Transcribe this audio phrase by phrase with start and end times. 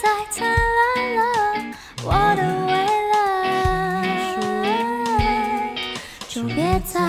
[0.00, 1.20] 再灿烂了，
[2.04, 2.72] 我的未
[3.12, 3.16] 来，
[6.28, 7.00] 就别再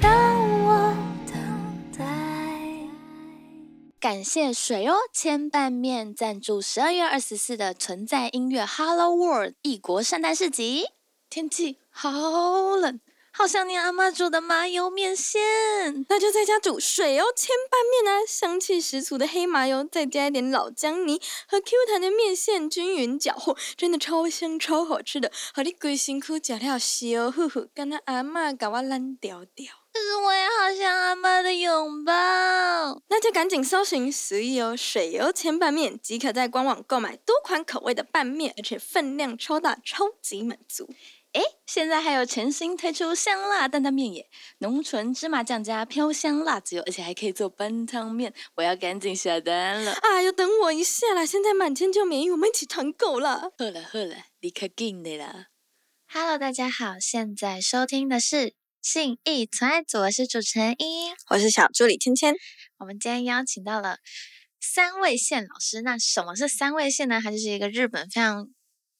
[0.00, 0.08] 让
[0.64, 0.94] 我
[1.26, 1.34] 等
[1.98, 1.98] 待。
[3.98, 10.84] 感谢水哦千拌面赞助十二月二十四的存在音乐 Hello World 异国圣诞市集。
[11.28, 12.12] 天气好
[12.76, 13.00] 冷，
[13.36, 15.42] 好想念阿妈煮的麻油面线。
[16.08, 25.32] 那就在家煮水哦千拌面啊，香气十足的黑麻油，再加一点老姜泥和 Q 弹的面线均匀搅和，真的超香超好吃的。
[25.52, 29.66] 和你规辛苦食了烧呼呼，敢若阿嬷甲我烂掉掉。
[29.92, 32.12] 可是我也好想阿妈的拥抱。
[33.08, 40.88] 那就赶紧搜寻“随油水油千拌面”，即可在官网购买多款口味的拌面，而且分量超大，超级满足。
[41.34, 48.32] 诶，现在还有全新推出香辣担担面耶，浓醇芝麻酱加飘香辣子油，而且还可以做拌汤面。
[48.54, 49.92] 我要赶紧下单了。
[49.92, 51.26] 啊，要等我一下啦！
[51.26, 53.50] 现在满千就免疫，我们一起团购啦！
[53.58, 55.48] 好了好了，立刻进的啦。
[56.06, 61.10] Hello，大家好，现在收听的是信义存爱组，我是主持人依依。
[61.30, 62.36] 我是小助理芊芊。
[62.78, 63.98] 我们今天邀请到了
[64.60, 65.82] 三位线老师。
[65.82, 67.20] 那什么是三位线呢？
[67.20, 68.48] 它就是一个日本非常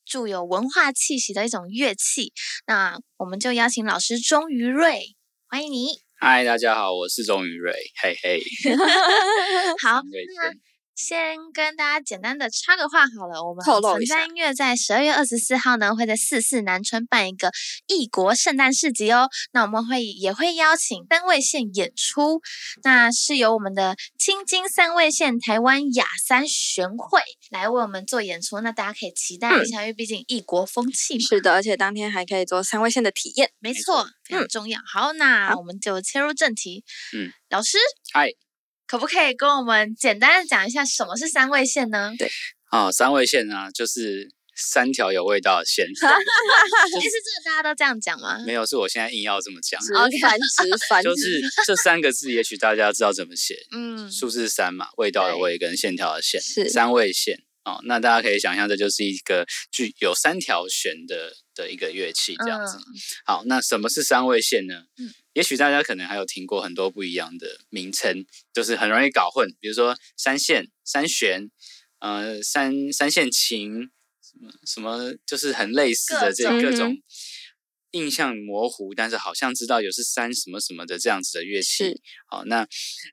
[0.04, 2.32] 具有文化气息的一种乐器。
[2.66, 5.16] 那我们就邀请老师钟于瑞，
[5.48, 6.00] 欢迎你。
[6.16, 8.40] 嗨，大家好，我是钟于瑞，嘿嘿。
[9.82, 10.52] 好，那
[10.94, 17.50] 先跟大家简单的插个话好了，我们透露一下存在音乐在十二月二十四号呢，会在四四南村办一个
[17.88, 19.28] 异国圣诞市集哦。
[19.52, 22.40] 那我们会也会邀请三位线演出，
[22.82, 31.20] 那是由我们的青金三位线台湾雅三玄会来为我们做演出，那大家可以期待一下，因为毕竟异国风气嘛。
[31.28, 33.50] 是的，而且当天还可以做三位线的体验。
[33.58, 34.80] 没错，非常重要。
[34.86, 36.84] 好，那我们就切入正题。
[37.16, 37.78] 嗯，老师，
[38.12, 38.30] 嗨，
[38.86, 42.12] 可不可以跟我们简单的讲一下什么是三味线呢？
[42.18, 42.30] 对
[42.70, 45.86] 哦，三味线呢，就是三条有味道的线。
[45.88, 48.42] 诶是这个大家都这样讲吗？
[48.46, 57.38] 没有，是我现在硬要这么讲， 直繁殖繁就是这三个字，也许大家知道怎么写， 嗯，数字三嘛，味道的味跟线条的线，是三味线。
[57.64, 62.76] 哦，那大家可以想象，这就是一个具有三条弦的的一个乐器，这样子。
[62.76, 62.84] 嗯
[63.24, 64.82] 好，那什么是三味线呢？
[64.98, 71.50] 嗯也许大家可能还有听过很多不一样的名称，就是很容易搞混，比如说三线、三弦，
[71.98, 73.90] 呃，三三线琴，
[74.22, 77.02] 什么什么，就是很类似的这各种各种
[77.90, 82.00] 印象模糊，但是好像知道有是三什么什么的这样子的乐器。
[82.26, 82.66] 好，那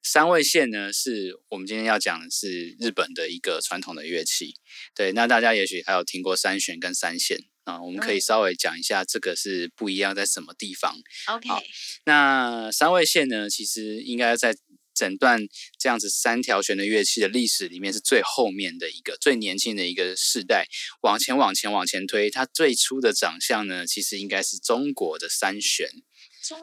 [0.04, 4.56] 三味线呢，是我们今天要讲的是日本的一个传统的乐器。
[4.96, 10.96] 对，那大家也许还有听过三弦跟三线啊，我们可以嗯稍微讲一下这个是不一样在什么地方。
[11.28, 11.62] OK，好
[12.06, 14.56] 那三味线呢，其实应该在
[14.94, 15.40] 整段
[15.80, 20.66] 这样子三条弦的乐器的历史里面是最后面的一个、最年轻的一个世代。
[21.02, 25.88] 往前、往前、往前推，它最初的长相呢，其实应该是中国的三弦，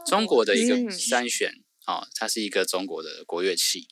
[0.07, 1.53] 中国的一个嗯三弦，
[1.87, 3.89] 哦，它是一个中国的国乐器。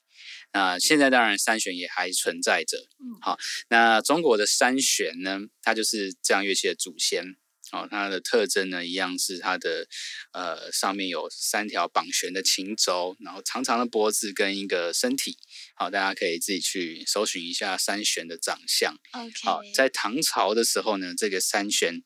[0.57, 3.37] 那现在当然三弦也还存在着，嗯好，
[3.69, 7.37] 那中国的三弦呢，它就是这样乐器的祖先。
[7.73, 9.87] 哦，它的特征呢，一样是它的
[10.33, 15.37] 呃上面有三条绑弦的琴轴，然后长长的脖子跟一个身体。
[15.75, 18.95] 好，大家可以自己去搜寻一下三弦的长相。
[19.13, 22.03] OK，好，在唐朝的时候呢，这个三弦，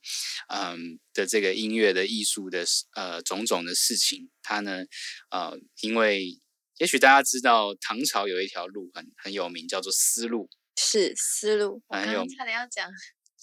[0.48, 4.86] 嗯的这个音乐的艺术的事呃种种的事情，它呢
[5.30, 6.40] 呃，因为
[6.80, 11.82] 也许大家知道唐朝有一条路很很有名，叫做丝路，是丝路。
[11.88, 12.90] 我刚很有刚差点要讲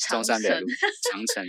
[0.10, 0.68] 中山北路，
[1.12, 1.46] 长城。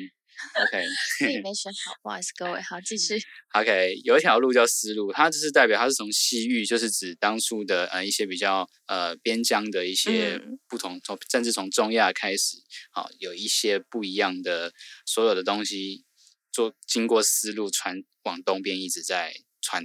[0.54, 0.84] OK
[1.18, 3.18] 自己没选好，不好意思各位，好继续。
[3.58, 12.58] OK，有一条路叫丝路，它就是代表它是从西域，就是指当初的呃一些比较呃边疆的一些嗯不同，从甚至从中亚开始，
[12.92, 14.72] 好、有一些不一样的
[15.06, 16.04] 所有的东西
[16.52, 19.82] 做经过丝路传往东边一直在传，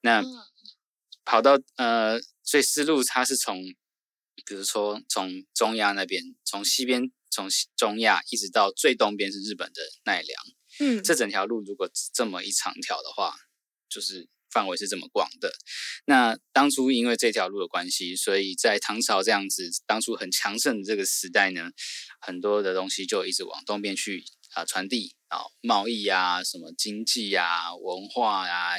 [0.00, 0.24] 那嗯
[1.28, 3.62] 跑到呃，所以丝路它是从
[4.46, 10.42] 比如说从中亚那边，从西边从西中亚一直到最东边是日本的奈良。
[10.80, 13.34] 嗯，这整条路如果这么一长条的话，
[13.90, 15.52] 就是范围是这么广的。
[16.06, 21.70] 那当初因为这条路的关系，所以在唐朝这样子当初很强盛的这个时代呢，
[22.22, 24.24] 很多的东西就一直往东边去
[24.54, 28.76] 啊、传递啊，贸易啊，什么经济啊、文化啊、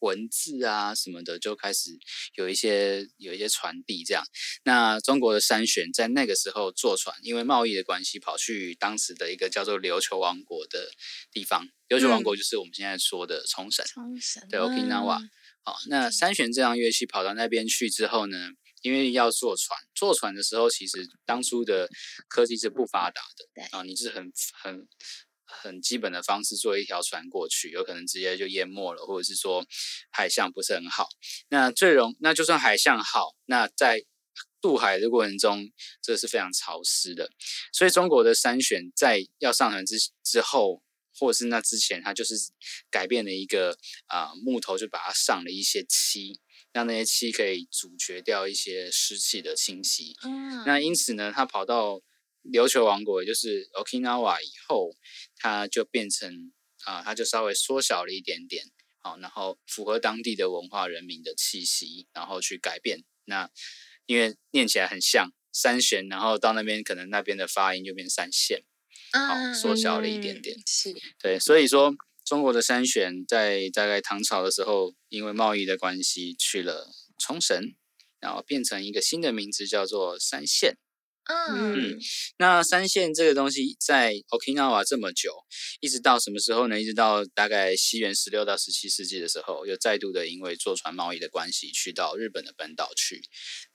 [0.00, 1.90] 文字啊什么的，就开始
[2.34, 4.24] 有一些有一些传递这样。
[4.64, 10.90] 那中国的三弦在那个时候坐船，因为贸易的关系，跑去当时的一个叫做琉球王国的
[11.30, 11.66] 地方。
[11.88, 13.84] 琉球王国就是我们现在说的冲绳。
[13.86, 15.30] 冲绳对，Okinawa 嗯
[15.62, 18.48] 好，那三弦这样乐器跑到那边去之后呢，
[18.80, 21.86] 因为要坐船，坐船的时候其实当初的
[22.28, 24.32] 科技是不发达的，对啊，你是很
[24.62, 24.88] 很
[25.62, 29.64] 很基本的方式做一条船过去，有可能直接就淹没了，或者是说
[30.10, 31.08] 海象不是很好。
[31.48, 34.04] 那最容那就算海象好，那在
[34.60, 35.70] 渡海的过程中，
[36.02, 37.30] 这是非常潮湿的，
[37.72, 40.82] 所以中国的山选在要上船之之后，
[41.18, 42.34] 或者是那之前，它就是
[42.90, 43.76] 改变了一个
[44.06, 46.38] 啊、木头，就把它上了一些漆，
[46.72, 50.14] 让那些漆可以阻绝掉一些湿气的侵袭。
[50.22, 52.00] 嗯，那因此呢，它跑到
[52.44, 54.90] 琉球王国，也就是 Okinawa 以后，
[55.40, 56.52] 它就变成
[56.84, 58.64] 啊、它就稍微缩小了一点点，
[59.00, 63.04] 好，然后符合当地的文化人民的气息，然后去改变。
[63.24, 63.50] 那
[64.06, 68.62] 因为念起来很像三弦，然后到那边可能那边的发音就变三线，
[69.12, 70.56] 好，嗯缩小了一点点。
[70.66, 71.94] 是，对，所以说
[72.24, 76.88] 中国的三弦在大概唐朝的时候，因为贸易的关系去了
[77.18, 77.74] 冲绳，
[78.20, 80.78] 然后变成一个新的名字叫做三线。
[81.24, 81.98] 嗯
[82.38, 85.32] 那三线这个东西在 Okinawa 这么久，
[85.80, 86.80] 一直到什么时候呢？
[86.80, 93.22] 一直到大概西元十六到十七世纪的时候，又再度的因为坐船贸易的关系，去到日本的本岛去。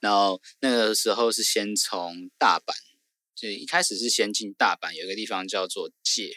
[0.00, 2.74] 然后那个时候是先从大阪，
[3.34, 6.34] 就一开始是先进大阪，有一个地方叫做界。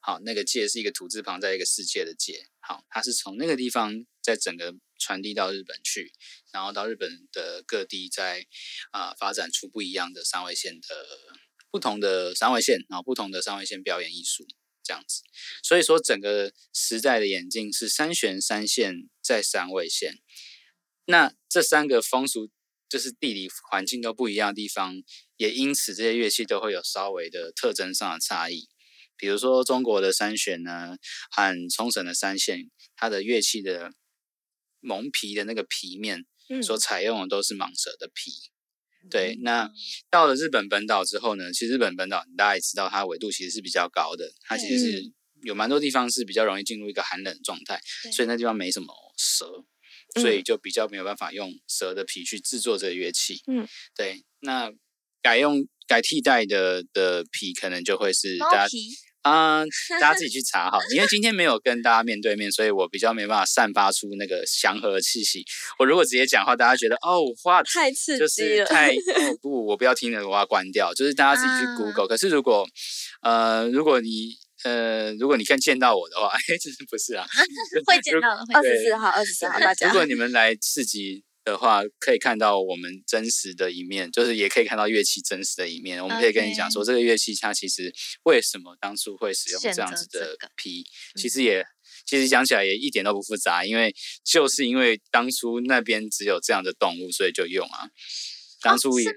[0.00, 2.46] 好，那个界是一个土字旁，在一个世界的界。
[2.60, 6.12] 好，它是从那个地方在整个传递到日本去，
[6.52, 8.46] 然后到日本的各地再
[8.90, 11.06] 啊、发展出不一样的三味线的
[11.70, 14.46] 不同的三味线，然后不同的三味线表演艺术
[14.82, 15.22] 这样子。
[15.62, 20.18] 所以说，整个时代的演进是三弦、三线再三味线。
[21.06, 22.50] 那这三个风俗
[22.88, 25.02] 就是地理环境都不一样的地方，
[25.36, 28.68] 也因此这些乐器都会有稍微的特征上的差异。
[29.16, 30.96] 比如说中国的三弦呢，
[31.30, 33.92] 和冲绳的三线，它的乐器的
[34.80, 36.62] 蒙皮的那个皮面嗯。
[36.62, 38.32] 所采用的都是蟒蛇的皮。
[39.10, 39.70] 对，那
[40.10, 47.80] 到了日本本岛之后呢，其实日本本岛大家也知道，它纬度其实是比较高的，它其实是有蛮多地方是比较容易进入一个寒冷的状态，
[48.12, 49.64] 所以那地方没什么蛇，
[50.20, 53.40] 所以就比较没有办法用蛇的皮去制作这个乐器。
[53.46, 54.70] 嗯，对，那
[55.22, 58.68] 改用改替代的的皮，可能就会是大家
[59.28, 60.78] 猫皮，啊、 大家自己去查哈。
[60.94, 65.44] 因为今天没有跟大家面对面，所以我比较没办法散发出那个祥和的气息。
[65.78, 68.90] 我如果直接讲话，大家觉得哦，话，太刺就激了，是太
[69.28, 70.92] 哦不，我不要听了，我要关掉。
[70.94, 72.66] 就是大家自己去啊 Google、可是如果
[73.22, 74.34] 呃，如果你
[74.64, 77.26] 呃，如果你看见到我的话， 哎，这是不是啊？
[77.86, 86.02] 会见到的，会二见十四号，二十四号，大家如果你们来市集的话，可以看到我们真实的一面，就是也可以看到乐器真实的一面。
[86.02, 87.92] 我们可以跟你讲说，这个乐器它其实
[88.24, 90.84] 为什么当初会使用这样子的择这个皮，
[91.16, 91.64] 其实也。
[92.06, 97.90] 其实讲起来也一点都不复杂，因为就是因为当初那边只有这样的动物，所以就用啊。
[98.62, 99.10] 当初也、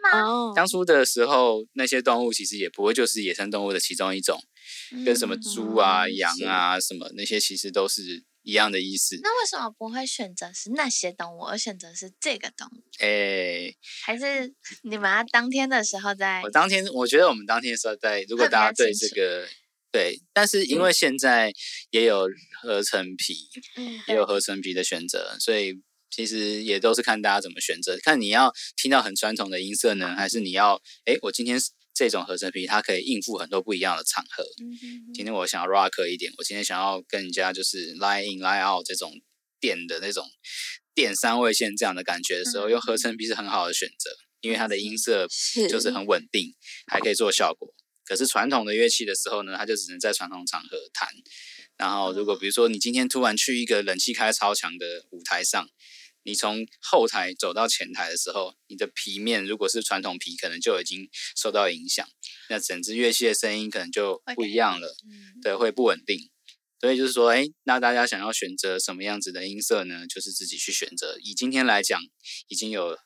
[0.55, 4.37] 当初的时候，那些动物其实也不会就是野生动物的其中一种，
[5.05, 9.19] 跟什么猪啊、嗯羊啊什么那些其实都是一样的意思。
[9.21, 12.83] 那为什么不会选择是那些动物，而选择是这个动物？
[12.99, 14.53] 诶，还是
[14.83, 19.47] 你们要当天的时候在我当天我觉得我们当天的时候在，如果大家对这个
[19.91, 21.51] 对，但是因为现在
[21.89, 22.27] 也有
[22.61, 31.59] 合成皮，嗯也有合成皮的选择，所以其实也都是看大家怎么选择，看你要听到很传统的音色呢，还是你要诶，我今天
[31.93, 34.43] 这种合成皮它可以应付很多不一样的场合。
[34.43, 39.11] 嗯哼今天我想要 rock 一点，我今天想要跟人家就是 line in line out 这种
[39.59, 40.25] 电的那种
[40.93, 44.09] 电三位线这样的感觉的时候，嗯用合成皮是很好的选择，
[44.41, 45.27] 因为它的音色
[45.69, 46.53] 就是很稳定，
[46.87, 47.73] 还可以做效果。
[48.03, 51.07] 可是传统的乐器的时候呢，它就只能在传统场合弹。
[51.77, 55.67] 然后，如果比如说你今天突然去一个冷气开超强的舞台上，
[56.23, 62.07] 你从后台走到前台的时候，你的皮面如果是传统皮，可能就已经受到影响，
[62.49, 64.87] 那整支乐器的声音可能就不一样了。
[65.05, 66.29] 嗯对，会不稳定。
[66.79, 70.07] 所以就是说，哎，那大家想要选择什么样子的音色呢？
[70.07, 71.15] 就是自己去选择。
[71.21, 72.01] 以今天来讲，
[72.47, 72.97] 已经有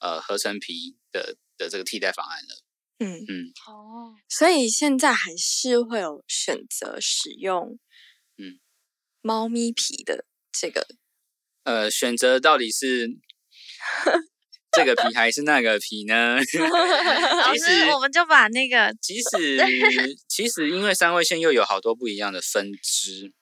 [0.00, 2.62] 呃合成皮的的这个替代方案了。
[2.98, 7.78] 嗯，嗯，哦，所以现在还是会有选择使用，
[8.36, 8.60] 嗯，
[9.22, 10.86] 猫咪皮的这个，
[11.64, 13.08] 呃，选择到底是
[14.72, 16.36] 这个皮还是那个皮呢？
[17.38, 19.58] 老师其实，我们就把那个其实
[20.28, 23.32] 其实因为三味线又有好多不一样的分支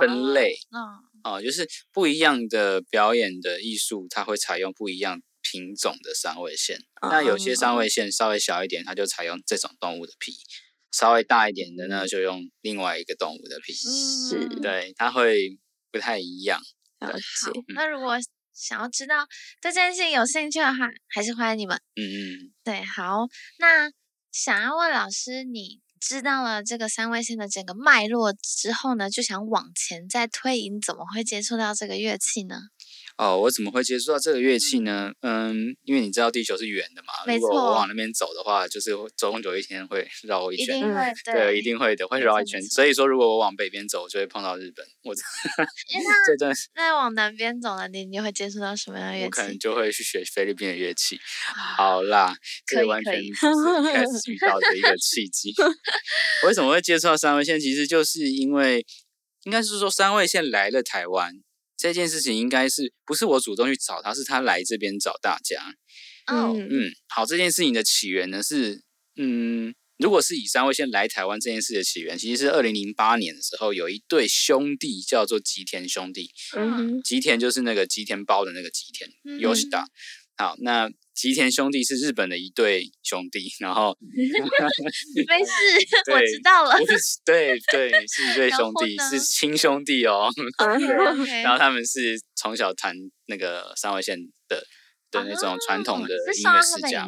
[0.00, 0.78] 分类嗯
[1.24, 6.78] 哦，就是不一样的表演的艺术，它会采用不一样品种的三味线。
[7.02, 10.32] 那有些三味线稍微小一点，它就采用这种动物的皮；
[10.92, 13.72] 稍微大一点的呢，就用另外一个动物的皮。
[13.72, 15.58] 是嗯对，它会
[15.90, 16.60] 不太一样。
[17.06, 18.16] 了好解，，那如果
[18.52, 19.26] 想要知道
[19.60, 21.76] 对这件事情有兴趣的话，还是欢迎你们。
[21.96, 23.26] 嗯嗯，对，好，
[23.58, 23.90] 那
[24.30, 32.56] 想要问老师，你知道了这个三味线的整个脉络之后呢，就想往前再推移，你怎么会接触到这个乐器呢？
[33.16, 35.12] 哦，我怎么会接触到这个乐器呢？
[35.20, 40.94] 嗯，因为你知道地球是圆的嘛，如果我往那边走的话，就是会总有一天会 绕一圈一定。
[40.94, 42.60] 会嗯对，一定会的，会绕一圈。
[42.62, 44.84] 所以说，如果我往北边走，就会碰到日本。
[45.04, 45.14] 我
[46.26, 49.58] 这段那往南边走了，你你会接触到什么样的乐器我可能？
[49.60, 51.20] 就会去学菲律宾的乐器。
[51.76, 52.34] 好啦，
[52.66, 53.32] 这完全是一
[53.92, 55.54] 开始遇到的一个契机。
[56.46, 57.60] 为什么会接触到三味线？
[57.60, 58.84] 其实就是因为，
[59.44, 61.32] 应该是说三味线来了台湾
[61.76, 65.62] 这件事情，应该是不是我主动去找他，是他来这边找大家。
[66.26, 68.82] 哦，嗯嗯，好，这件事情的起源呢是，
[69.16, 79.84] 嗯，如果是以三位先来台湾这件事的起源，其实是二零零八年的时候，有一对兄弟叫做吉田兄弟，嗯哼吉田就是那个吉田包的那个吉田嗯 Yoshida。
[80.36, 85.52] 好，那吉田兄弟是日本的一对兄弟，然后 没事，
[86.12, 86.76] 我知道了。
[86.76, 90.28] 不是对对是一对兄弟，是亲兄弟哦。
[91.44, 92.94] 然后他们是从小弹
[93.26, 94.18] 那个三味线
[94.48, 94.66] 的
[95.12, 97.06] 的那种传统的音乐世家。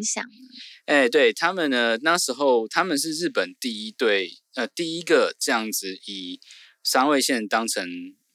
[0.85, 6.39] 哎，对他们呢，那时候他们是日本第一对，呃，第一个这样子以
[6.85, 7.85] 三味线当成，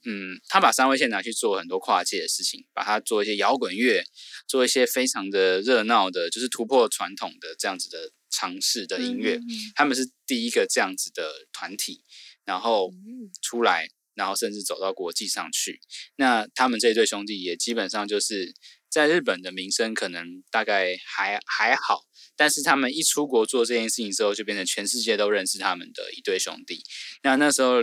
[0.03, 4.03] 嗯，他把三味线拿去做很多跨界的事情，把它做一些摇滚乐，
[4.48, 9.36] 做一些非常的热闹的，就是突破传统的这样子的尝试的音乐。
[9.36, 12.03] 嗯嗯他们是第一个这样子的团体，
[12.46, 15.79] 然后嗯出来，然后甚至走到国际上去。
[16.15, 18.53] 那他们这对兄弟也基本上就是
[18.89, 22.01] 在日本的名声可能大概还还好，
[22.36, 26.84] 但是他们一出国做这件事情之后，就变成全世界都认识他们的一对兄弟。
[27.24, 27.81] 那那时候，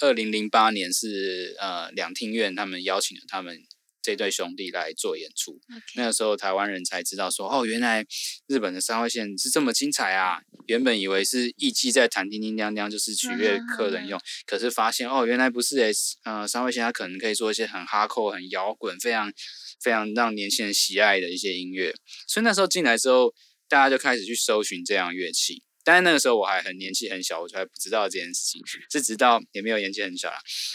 [0.00, 3.58] 二零零八年是呃两厅院他们邀请了他们
[4.02, 5.58] 这对兄弟来做演出。
[5.96, 8.06] 那个时候台湾人才知道说，哦，原来
[8.46, 10.38] 日本的三味线是这么精彩啊！
[10.66, 15.92] 原本以为是艺伎在弹叮叮当当，就是取悦客人用，可是发现哦，原来不是诶，
[16.24, 19.32] 呃，三味线它可能可以做一些很哈扣、很摇滚、非常
[19.80, 21.92] 非常让年轻人喜爱的一些音乐。
[22.28, 23.34] 所以那时候进来之后，
[23.68, 25.62] 大家就开始去搜寻这样乐器。
[25.86, 30.36] 但是那个时候我还很年纪很小，我就还不知道这件事情，是直到也没有年纪很小啦，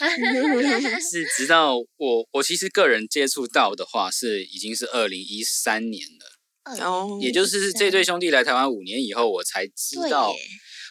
[0.98, 10.34] 是直到我我其实个人接触到的话，是已经是二零一三年了，哦，也就是这对兄弟来台湾五年以后，我才知道，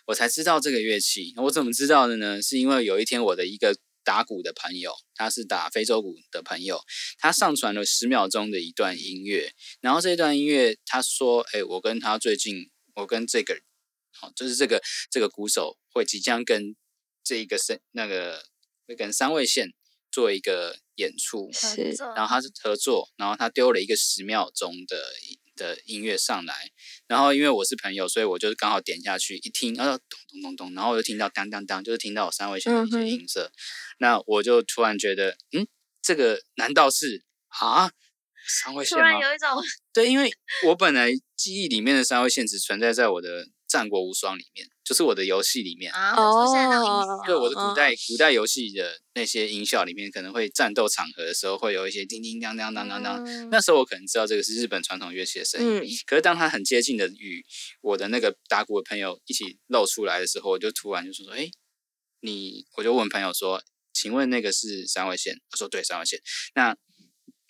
[0.05, 1.33] 我才知道这个乐器。
[1.37, 2.39] 我怎么知道的呢？
[2.43, 6.79] 是因为有一天我的一个打鼓的朋友，他是打非洲鼓的朋友，
[7.17, 13.59] 他上传了十秒钟的一段音乐，然后这段音乐他说：“哎，我跟他最近，我跟这个，
[14.21, 16.75] 好、就是这个这个鼓手会即将跟
[17.23, 18.43] 这一个声那个
[18.87, 19.67] 会跟三位线
[20.11, 21.95] 做一个演出，是。
[22.15, 25.03] 然后他是合作，然后他丢了一个十秒钟的
[25.55, 26.71] 的音乐上来，
[27.07, 33.51] 然后因为我是朋友，所以我就是刚好点下去一听，然后咚咚咚咚，然后我就听到当当当，就是听到我三位线的一些音色，
[33.99, 35.67] 那我就突然觉得，嗯，
[36.01, 37.91] 这个难道是啊
[38.47, 39.03] 三位线吗？
[39.03, 39.63] 然有一种？
[39.93, 40.31] 对，因为
[40.65, 45.89] 我本来记忆里面的三位线只存在在我的《战国无双》里面，就是我的游戏里面。
[45.93, 53.23] 啊，会出现那种音哦对我的古代古代游戏的那些音效里面，可能会战斗场合的时候会有一些叮叮当当当当当。
[53.23, 57.45] 嗯那时候我可能知道这个是日本传统乐器的声音，嗯可是当它很接近的与
[57.79, 61.49] 我的那个打鼓的朋友一起露出来的时候，我就突然就说说，哎，
[62.19, 63.63] 你，我就问朋友说，
[63.93, 65.33] 请问那个是三位线？
[65.49, 66.19] 他说对，三位线。
[66.55, 66.75] 那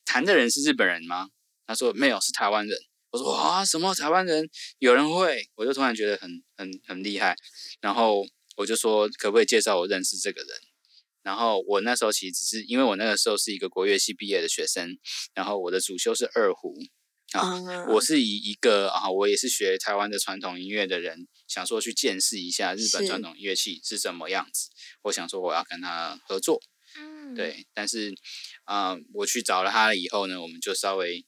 [0.06, 1.30] 弹的人是日本人吗？
[1.66, 2.78] 他说没有，是台湾人。
[3.12, 4.50] 我说哇，什么台湾人
[4.80, 5.50] 有人会？
[5.56, 7.36] 我就突然觉得很很很厉害，
[7.82, 8.26] 然后
[8.56, 10.50] 我就说可不可以介绍我认识这个人？
[11.22, 14.98] 然后我那时候其实只是因为我那个时候是一个国乐系毕业的学生，
[15.36, 16.74] 然后我的主修是二胡，
[17.34, 24.70] 啊啊我是以一个啊，我也是学台湾的传统音乐的人，想说去见识一下日本传统乐器是怎么样子。
[25.04, 26.60] 我想说我要跟他合作，
[26.98, 28.16] 嗯，对，但是
[28.64, 31.24] 啊、我去找了他了以后呢，我们就稍微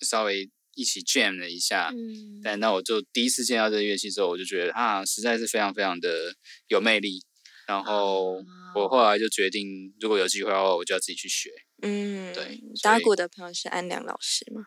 [0.00, 1.90] 稍微一起 jam 了一下。
[1.92, 6.34] 嗯，但那我就第一次见到这个乐器之后，我就觉得啊，实在是非常非常的
[6.68, 7.20] 有魅力。
[7.66, 8.36] 然后
[8.74, 11.50] 我后来就决定，如果有机会的话，我就要自己去学。
[11.82, 14.62] 嗯，对打鼓的朋友是安良老师吗？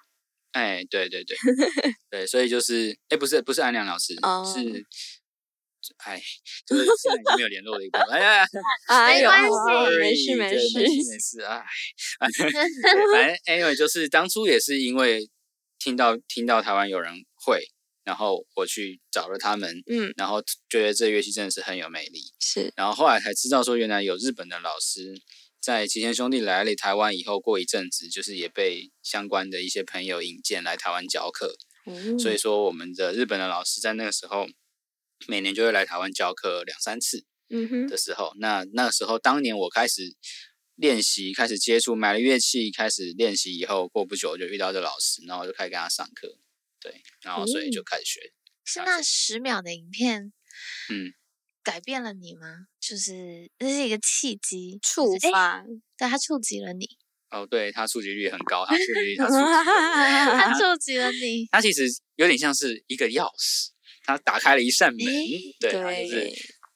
[0.51, 1.35] 哎，对对对
[2.11, 4.59] 对，所以就是，哎，不是不是安良老师，哦是，
[5.97, 6.21] 哎，
[6.67, 8.45] 就是现在已经没有联络的一个哎呀，
[8.87, 11.63] 哎呦关系没事没事没事没事，哎，
[12.37, 15.27] 对反正 anyway 就是当初也是因为
[15.81, 17.65] 听到听到台湾有人会，
[18.03, 22.71] 然后我去找了他们，嗯，然后觉得这乐器真的是很有魅力，是。
[22.75, 25.19] 然后后来才知道说原来有日本的老师
[25.59, 31.55] 在齐贤兄弟来了台湾以后，过一阵子就是也被相关的一些朋友引荐来台湾教课，
[31.87, 34.47] 嗯所以说我们的日本的老师在那个时候
[35.27, 40.03] 每年就会来台湾教课两三次嗯哼，的时候，那那个时候当年我开始
[40.81, 46.37] 练习，开始接触买了乐器，开始练习以后，过不久就遇到这老师，然后就开始跟他上课，
[46.81, 48.33] 对，然后所以就开始学，
[48.65, 50.33] 是那十秒的影片
[50.89, 51.13] 嗯。
[51.63, 52.65] 改变了你吗？
[52.79, 55.63] 就是那是一个契机，触发，
[55.95, 56.87] 对他触及了你，
[57.29, 61.45] 哦，对，它触及率很高，它触及率，它触及了我他触及了你。
[61.53, 61.83] 它其实
[62.15, 63.69] 有点像是一个钥匙，
[64.03, 65.05] 它打开了一扇门。
[65.05, 66.31] 诶对，它就是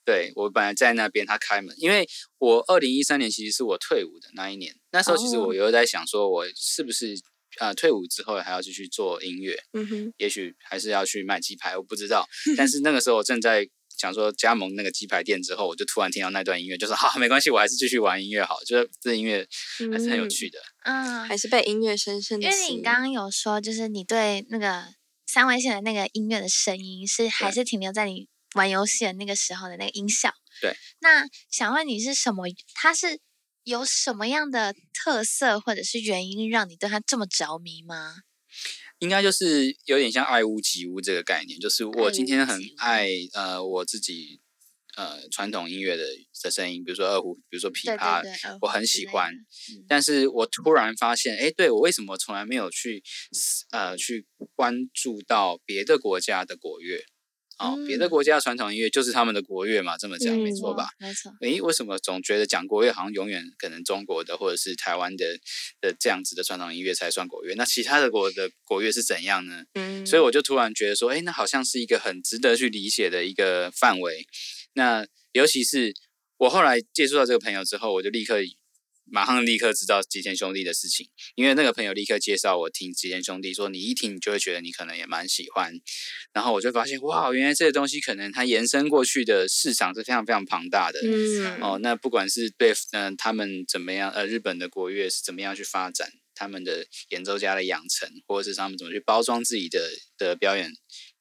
[0.06, 2.08] 对，我本来在那边，他开门，因为
[2.38, 7.20] 我二零一三年其实是我退伍的那一年，那时候其实哦我有在想说，我是不是
[7.60, 12.26] 呃退伍之后还要继续做音乐，嗯哼，也许还是要去卖鸡排，我不知道。
[12.56, 19.48] 但是那个时候我正在想说加盟那个鸡排店之后，我就突然听到那段音乐，就说好，没关系，我还是继续玩音乐好，就是这音乐
[19.92, 20.60] 还是很有趣的。
[20.84, 24.86] 嗯，还是被音乐深深的因为你刚刚有说，就是你对那个
[25.26, 30.34] 三位线的那个音乐的声音是还是停留在你玩游戏的那个时候的那个音效。
[30.60, 30.76] 对。
[31.00, 32.46] 那想问你是什么？
[32.74, 33.20] 它是
[33.64, 38.16] 有什么样的特色或者是原因让你对它这么着迷吗？
[39.00, 44.40] 应该就是有点像爱屋及乌这个概念，就是我今天很爱呃我自己
[44.96, 46.06] 呃传统音乐的
[46.42, 49.34] 的声音，比如说二胡，比如说琵琶，对对，二我很喜欢。
[49.34, 53.04] 嗯但是我突然发现，哎，对我为什么从来没有去
[53.72, 57.04] 呃去关注到别的国家的国乐？
[57.58, 60.90] 哦，别的嗯国家的传统音乐就是他们的国乐嘛，这么讲、没嗯错吧？？
[61.00, 61.32] 没错。
[61.42, 65.26] 诶，为什么总觉得讲国乐好像永远可能中国的或者是台湾的
[65.80, 67.56] 的这样子的传统音乐才算国乐？
[67.56, 69.64] 那其他的国的国乐是怎样呢？
[69.74, 74.26] 嗯，所以我就突然觉得说，哎，那好像是一个很值得去理解的一个范围。
[74.74, 75.94] 那尤其是
[76.38, 78.40] 我后来接触到这个朋友之后，我就立刻
[79.12, 85.74] 马上立刻知道吉田兄弟的事情，因为那个朋友立刻介绍我听吉田兄弟，说你一听你就会觉得你可能也蛮喜欢。
[86.34, 91.00] 然后我就发现，哇，原来这个东西可能它延伸过去的市场是非常非常庞大的。
[91.04, 100.72] 嗯，哦，那不管是对嗯、呃他们怎么样，呃，日本的国乐是怎么样去发展，他们的演奏家的养成，或者是他们怎么去包装自己的的表演，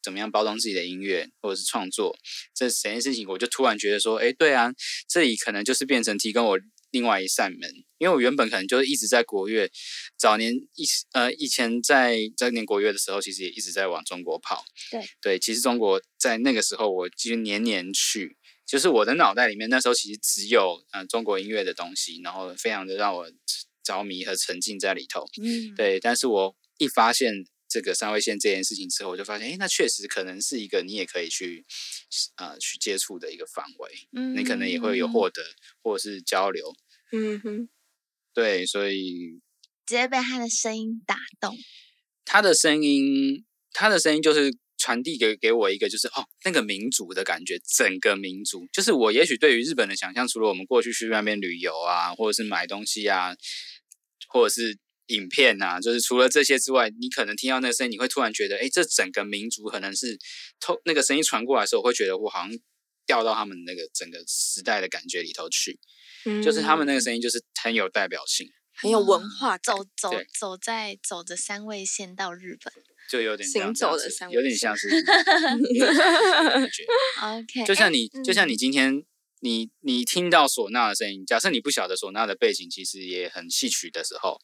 [0.03, 2.17] 怎么样包装自己的音乐，或者是创作，
[2.55, 4.73] 这整件事情，我就突然觉得说，哎，对啊，
[5.09, 6.59] 这里可能就是变成提供我
[6.95, 9.69] 另外一扇门，因为我原本可能就是一直在国乐，
[10.17, 14.65] 早年一呃以前在在念国乐的时候，其实也一直在往中国跑。
[14.93, 23.29] 对对，其实中国在那个时候，我几乎年年去，就是我的脑袋里面那时候其实只有呃中国音乐的东西，然后非常的让我
[23.83, 25.27] 着迷和沉浸在里头。
[25.43, 31.65] 嗯，对，但是我一发现这个三位线这件事情之后，我就发现，哎，那确实可能是一个你也可以去
[32.37, 35.43] 呃去接触的一个范围，嗯，你可能也会有获得
[35.83, 36.73] 或者是交流。
[37.17, 37.69] 嗯哼，
[38.33, 39.41] 对，所以
[39.87, 41.57] 直接被他的声音打动。
[42.25, 48.67] 他的声音，他的声音就是传递给给我一个就是哦那个民族的感觉，整个民族。
[48.73, 53.37] 就是我也许对于日本的想象，除了我们过去去那边旅游啊，或者是买东西啊，
[54.29, 54.77] 或者是
[55.09, 60.19] 影片啊，就是除了这些之外，你可能听到那个声音，你会突然觉得，哎，这整个民族可能是
[60.59, 62.51] 透那个声音传过来的时候，我会觉得我好像
[63.07, 65.79] 掉到他们那个整个时代的感觉里头去，
[66.43, 72.73] 就是他们那个嗯声音就是很有代表性，很有文化走走走在走着三位线到日本。
[73.11, 75.61] 就有点像行走的三有点像是 感
[76.71, 76.85] 觉。
[77.23, 79.05] OK，就像你，就像嗯你今天，
[79.41, 84.39] 你你听到唢呐的声音，假设你不晓得唢呐的背景其实也很戏曲的时候，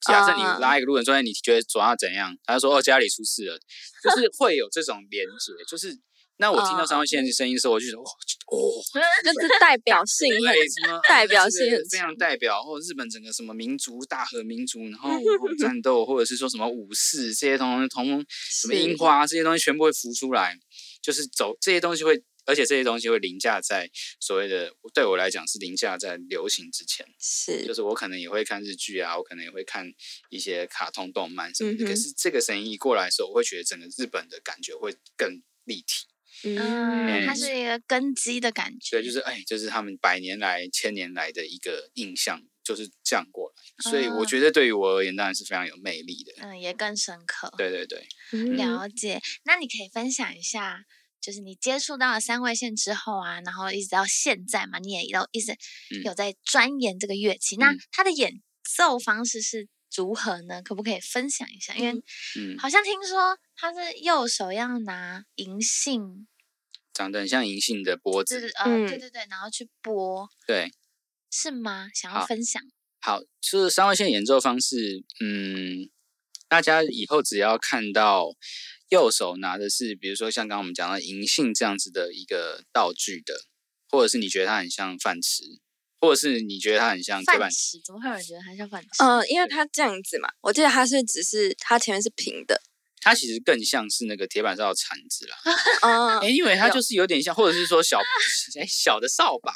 [0.00, 2.34] 假设你啊拉一个路人说，哎，你觉得唢呐怎样？
[2.44, 3.58] 他说，哦，家里出事了，
[4.02, 5.98] 就是会有这种连结，就是。
[6.38, 8.04] 那我听到啊三位线的声音的时候，我就觉得，哇，
[8.46, 8.56] 哦，
[9.24, 10.28] 就是代表性
[11.08, 15.10] 代表性很非常代表，或者日本整个什么民族大和民族，然后
[15.58, 20.56] 战斗，或者是说什么武士这些东西，同什么樱花这些东西全部会浮出来，
[21.02, 27.62] 就是走这些东西会，而且这些东西会凌驾在所谓的对我来讲是凌驾在流行之前，是。
[27.62, 29.92] 就是是我可能也会看日剧啊，我可能也会看
[30.30, 36.06] 一些卡通动漫什么的，嗯可是这个声音一过来的时候，我会觉得整个日本的感觉会更立体。
[36.54, 38.96] 嗯，它嗯是一个根基的感觉。
[39.00, 43.90] 对，就是哎，就是他们百年来、千年来的一个印象，就是这样过来。
[43.90, 46.32] 所以我啊觉得对于我而言，当然是非常有魅力的。
[46.38, 47.52] 嗯，也更深刻。
[47.56, 49.20] 对对对，嗯了解。
[49.44, 50.84] 那你可以分享一下，
[51.20, 57.56] 就是你接触到了三位线之后啊，然后一直到现在嘛，你也都一直嗯有在钻研这个乐器。
[57.56, 58.40] 那嗯它的演
[58.76, 60.62] 奏方式是如何呢？
[60.62, 61.74] 可不可以分享一下？
[61.74, 61.92] 因为
[62.38, 66.26] 嗯，好像听说他是右手要拿银杏，
[66.96, 70.72] 长得很像银杏的脖子，嗯对对对，然后去拨，对，
[71.30, 71.90] 是吗？
[71.94, 72.62] 想要分享？
[73.02, 75.90] 好，就是三位线演奏方式，嗯，
[76.48, 78.34] 大家以后只要看到
[78.88, 83.34] 右手拿的是，比如说像刚刚我们讲的银杏这样子的一个道具的，
[83.90, 85.60] 或者是你觉得它很像饭匙，
[86.00, 87.84] 或者是你觉得它很像铁板，饭匙？
[87.84, 89.04] 怎么会有人觉得它像饭匙？
[89.04, 92.62] 嗯、因为它这样子嘛，我记得它是只是它前面是平的，
[93.06, 95.36] 它其实更像是那个铁板烧的铲子啦。
[95.88, 98.00] 哦，哎，因为它就是有点像，或者是说小
[98.58, 99.52] 哎小的扫把，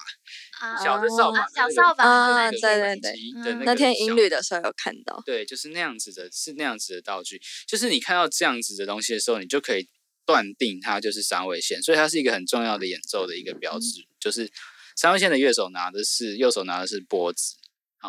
[0.61, 3.01] 啊小的扫把啊，小扫把啊对对对
[3.43, 7.43] 对那那天音律的时候有看到，对，就是那样子的，是那样子的道具。
[7.67, 9.89] 就是你看到这样子的东西的时候，你就可以
[10.25, 14.07] 断定它就是三位线，所以它是一个很重要的演奏的一个标志。
[14.21, 14.49] 就是
[14.95, 17.57] 三位线的乐手拿的是右手拿的是拨子，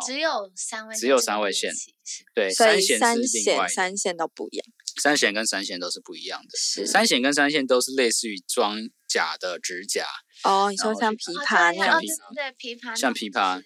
[0.06, 1.72] 只有三位，只有三位线
[2.32, 4.66] 对，所以弦三弦三线都不一样，
[5.00, 6.58] 三弦跟三弦都是不一样的。
[6.58, 6.86] 是。
[6.86, 8.78] 三弦跟三线都是类似于装
[9.08, 10.06] 甲的指甲，
[10.44, 13.62] 哦，你说像琵哦琶那样对哦对子，对对，琵琶像琵琶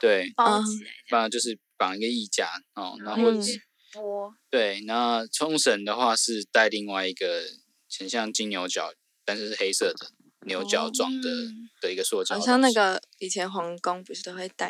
[0.00, 3.32] 对，包嗯起来不然就是绑一个衣架哦，然，后
[4.50, 7.44] 对，那冲绳的话是带另外一个
[7.98, 8.92] 很像金牛角，
[9.24, 10.12] 但是是黑色的
[10.46, 14.68] 牛角状的、嗯的一个塑胶好，像那个以前皇宫不是都会带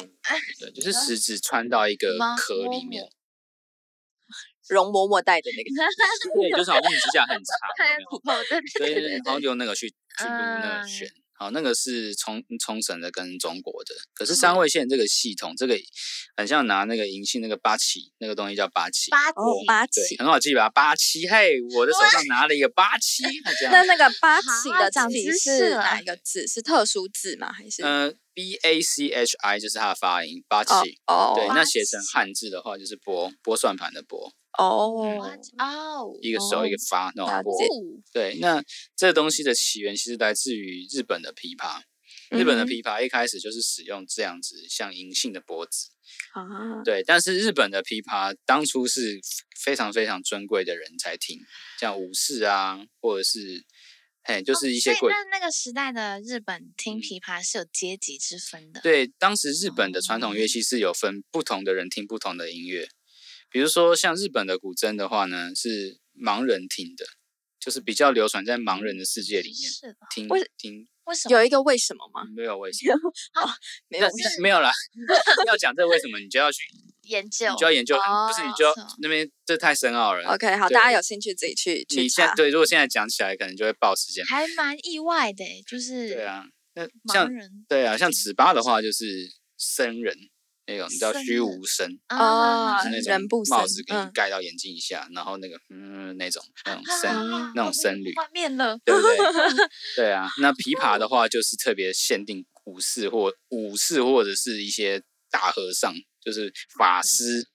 [0.61, 3.05] 对，就是食指穿到一个壳里面，
[4.75, 5.71] 容嬷嬷戴的那个，
[6.41, 7.55] 对，就是好像你指甲很长，
[8.79, 11.09] 对对对对然后用那个去 去撸那嗯个弦。
[11.41, 15.75] 好，那个是冲冲绳的跟中国的，可是三位线这个系统，这个
[16.37, 20.19] 很像拿那个银杏那个八旗那个东西叫八旗，八哦级，八对，旗。
[20.19, 20.69] 很好记吧？
[20.69, 23.23] 八旗，嘿，我的手上拿了一个八旗，
[23.73, 26.47] 那那个八旗的好长旗知识了是哪一个字？
[26.47, 27.51] 是特殊字吗？
[27.51, 27.83] 还是？
[27.83, 30.75] 呃，B A C H I 就是它的发音，八旗。
[31.07, 37.53] 哦对，哦那写成汉字的话就是拨拨算盘的拨，哦哦，一个手一个发那了种
[38.13, 38.63] 对，那
[38.97, 41.83] 这个东西的起源其实来自于日本的琵琶。
[42.31, 45.89] 日本的嗯琵琶一开始就是使用这样子像银杏的脖子，
[46.33, 49.19] 啊，对，但是日本的琵琶当初是
[49.61, 51.41] 非常非常尊贵的人才听，
[51.81, 53.65] 像武士啊，或者是，
[54.23, 55.11] 嘿，就是一些贵。
[55.11, 62.89] 哦所以那那个时代的日本听琵琶是有阶级之分的，对，当时日本的传统乐器是有分不同的人听不同的音乐，
[63.51, 67.05] 比如说像日本的古筝的话呢，是盲人听的，
[67.59, 71.37] 就是比较流传在盲人的世界里面是的，听为听，为什么？
[71.37, 72.23] 有一个为什么吗？
[72.37, 73.51] 没有为什 么，好
[73.89, 74.09] 没有，
[74.41, 74.71] 没有啦，
[75.47, 76.63] 要讲这个为什么，你就要去，
[77.03, 80.25] 研究你就要研究，不是你就那边这太深奥了。
[80.33, 82.03] OK，好，大家有兴趣自己去去。
[82.03, 84.25] 你现在对，如果现在讲起来，可能就会爆时间。
[84.25, 87.29] 还蛮意外的欸，就是对啊，那像
[87.69, 89.05] 对啊，像尺八的话就是
[89.59, 90.17] 僧人
[90.71, 99.17] 那种叫虚僧人无僧，哦那人不种帽子给你嗯盖到眼睛以下，然后那个嗯那种那种僧啊那种僧侣，画面了，对不对？
[99.97, 105.93] 对啊，那琵琶的话 就是特别限定武士或武士或者是一些大和尚，
[106.25, 107.47] 就是法师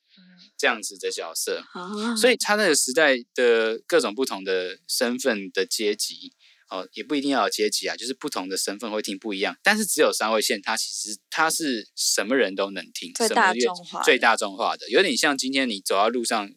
[0.58, 1.64] 这样子的角色。
[1.74, 6.34] 啊，所以他那个时代的各种不同的身份的阶级，
[6.70, 9.56] 哦，也不一定要有阶级啊，就是不同的身份会听不一样。
[9.64, 16.50] 但是只有三位线，它其实它是什么人都能听，最大什么乐众化最大众化的，有点像今天你走到路上。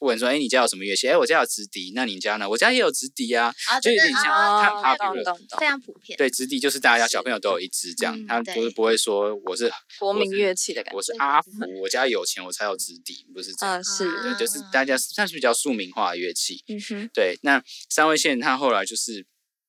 [0.00, 1.08] 问说：“哎，你家有什么乐器？
[1.08, 1.90] 哎，我家有直笛。
[1.92, 2.48] 那你家呢？
[2.48, 3.52] 我家也有直笛啊。
[3.66, 4.24] 啊，就有点像
[4.80, 11.12] 他的懂懂懂非，常普遍，对，直笛就是大家小朋友都有一支这样，嗯他不是不会说我是 国民乐器的感觉我是。
[11.18, 11.50] 阿福，
[11.82, 13.80] 我家有钱我才有直笛，不是这样。
[13.80, 16.62] 嗯，是，对，就是啊大家算是比较庶民化的乐器。
[16.68, 19.26] 嗯哼，对，那三位线它后来就是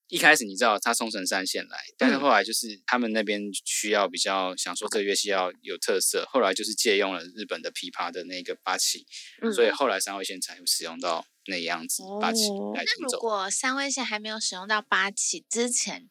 [0.09, 9.05] 一开始你知道他冲绳三线来，但是嗯后来就是他们那边需要比较想说这个乐器要有特色，后来就是借用了日本的琵琶的那个八旗，
[9.41, 13.19] 嗯所以后来三位线才会使用到那样子八旗那如。
[13.19, 16.09] 果三位线还没有使用到八旗之前，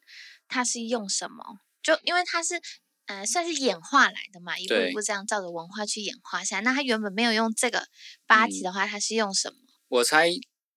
[0.49, 1.61] 它是用什么？
[1.83, 2.61] 就因为它是
[3.07, 6.63] 呃算是演化来的嘛，一步一步这样照着文化去演化下来。
[6.63, 7.89] 那它原本没有用这个
[8.27, 9.57] 八旗嗯的话，它是用什么？
[9.89, 10.29] 我猜，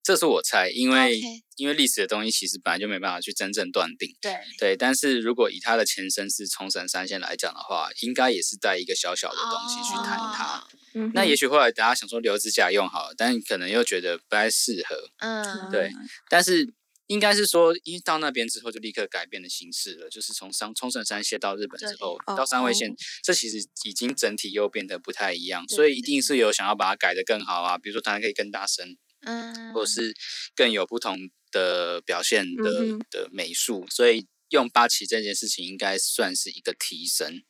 [0.04, 1.22] 这是我猜，因为
[1.58, 4.10] 因为历史的东西其实本来就没办法去真正断定。
[4.20, 10.68] 对，对，但是如果以它的前身是冲绳三线来讲的话，应该也是带一个小小的东西去弹它。
[11.14, 14.96] 那也许后来大家想说留指甲用好了，但可能又觉得不太适合。
[15.20, 15.92] 嗯，对
[16.30, 16.74] 但是
[17.08, 30.14] 应该是说，因为到那边之后就立刻改变了形式了，就是从上冲绳山线到日本之后，对到三位线哦，这其实已经整体又变得不太一样，所以一定是有想要把它改得更好啊，比如说弹得可以更大声，嗯，或是
[30.56, 31.18] 更有不同
[31.52, 37.42] 的表现的、嗯的美术，所以用八旗这件事情应该算是一个提升。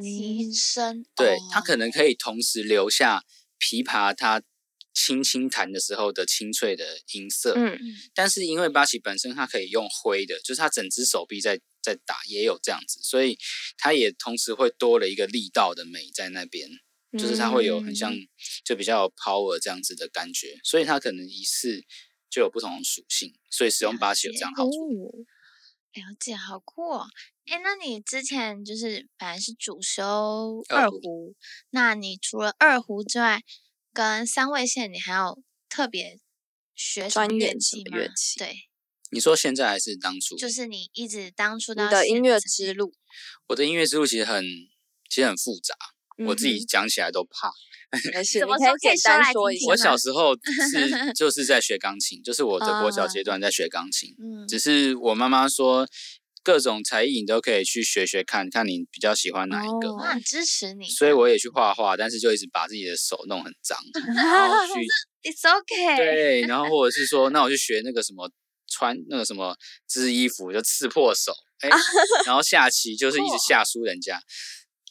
[0.00, 3.24] 提升，对，哦它可能可以同时留下
[3.58, 4.42] 琵琶它
[4.94, 7.78] 轻轻弹的时候的清脆的音色，嗯。
[7.80, 7.96] 嗯。
[8.14, 13.38] 但是因为八旗本身它可以用挥的，就是它整只手臂在在打，也有这样子，所以
[13.78, 16.68] 它也同时会多了一个力道的美在那边，
[17.18, 18.28] 就是它会有很像嗯
[18.64, 21.84] 就比较有 power 这样子的感觉，所以它可能一次
[22.30, 24.70] 就有不同的属性，所以使用八七有这样好处。
[24.70, 25.24] 哦
[25.94, 27.06] 了解，好酷哦！
[27.44, 31.36] 哎，那你之前就是本来是主修二胡，
[31.68, 33.42] 那你除了二胡之外，
[33.92, 36.18] 跟三味线，你还有特别
[36.74, 37.90] 学什么乐专研什器吗？
[37.90, 38.56] 么乐器对，
[39.10, 40.34] 你说现在还是当初？
[40.38, 42.94] 就是你一直当初到你的音乐之路，
[43.48, 44.42] 我的音乐之路其实很
[45.10, 45.76] 其实很复杂，
[46.26, 47.50] 我自己讲起来都怕。
[48.14, 49.76] 没事，什么你可以简时候可以说单说一下我。
[49.76, 50.34] 小时候
[50.72, 55.86] 是就是在学钢琴，就是我的国小阶段在学钢琴，嗯，只是我妈妈说
[56.42, 59.90] 各种才艺你都可以去学学看，看你比较喜欢哪一个。
[59.90, 63.78] 哦我很支持你，所以我也去画画，但是就一直把自己的手弄很脏，
[64.16, 64.80] 然后去
[65.28, 68.30] It's okay，对，然后或者是说，那我去学那个什么
[68.66, 69.54] 穿那个什么
[69.86, 71.30] 织衣服就刺破手，
[71.60, 71.68] 哎，
[72.24, 74.18] 然后下棋就是一直下输人家。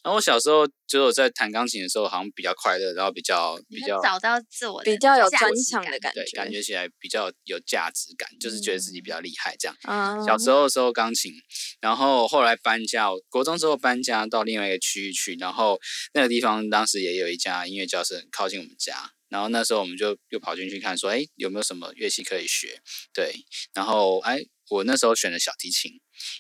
[0.03, 9.77] 然后我小时候就有在弹钢琴的时候，好像比较快乐，然后比较比较找到自我比较有专长的感对，感觉起来比较有价值感，就是觉得自己比较厉害这样。
[9.83, 11.31] 啊小时候的时候钢琴，
[11.79, 15.79] 然后后来搬家，国中之后搬家到另外一个区域去，然后
[16.13, 22.81] 那个地方当时也有一家音乐教室很靠近我们家，然后那时候我们就又跑进去看说，哎，有没有什么乐器可以学？
[23.13, 25.91] 对，然后哎，我那时候选了小提琴，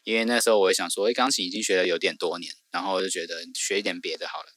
[0.03, 4.49] 因为那时候我也想说，哎，钢琴已经学了有点多年，然后我就觉得学一点别的好了。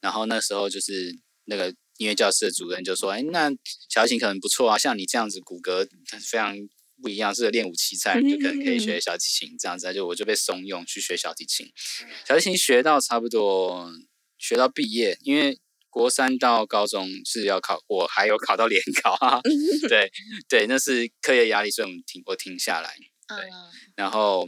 [0.00, 1.68] 然后那时候就是那个
[1.98, 3.50] 音乐教室的主任就说，哎，那
[3.88, 5.88] 小提琴可能不错啊，像你这样子骨骼
[6.20, 6.56] 非常
[7.00, 11.66] 不一样，适合练武奇才，你就可能可以学小提琴这样子，就我就被怂恿去学小提琴。
[12.26, 13.92] 小提琴学到差不多
[14.38, 15.58] 学到毕业，因为
[15.90, 19.40] 国三到高中是要考，我还有考到联考啊。
[19.88, 20.10] 对
[20.48, 22.94] 对，那是课业压力，所以我们停我停下来。
[23.28, 23.48] 对，
[23.96, 24.46] 然后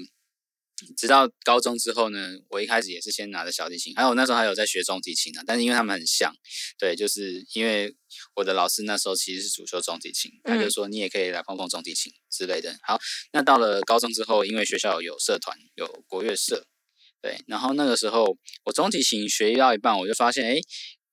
[0.97, 6.35] 直到高中之后呢，我一开始也是先拿着小提琴，还有那时候还有在学中提琴啊，但是因为他们很像，
[6.79, 7.95] 对，就是因为
[8.35, 12.77] 我的老师那时候其实是主修中提琴，他就嗯说你也可以来碰碰中提琴之类的。
[12.83, 12.99] 好，
[13.33, 16.67] 那到了高中之后，因为学校有社团，有国乐社，
[17.21, 20.61] 对，然后那个时候我中提琴学到一半，我就发现，哎，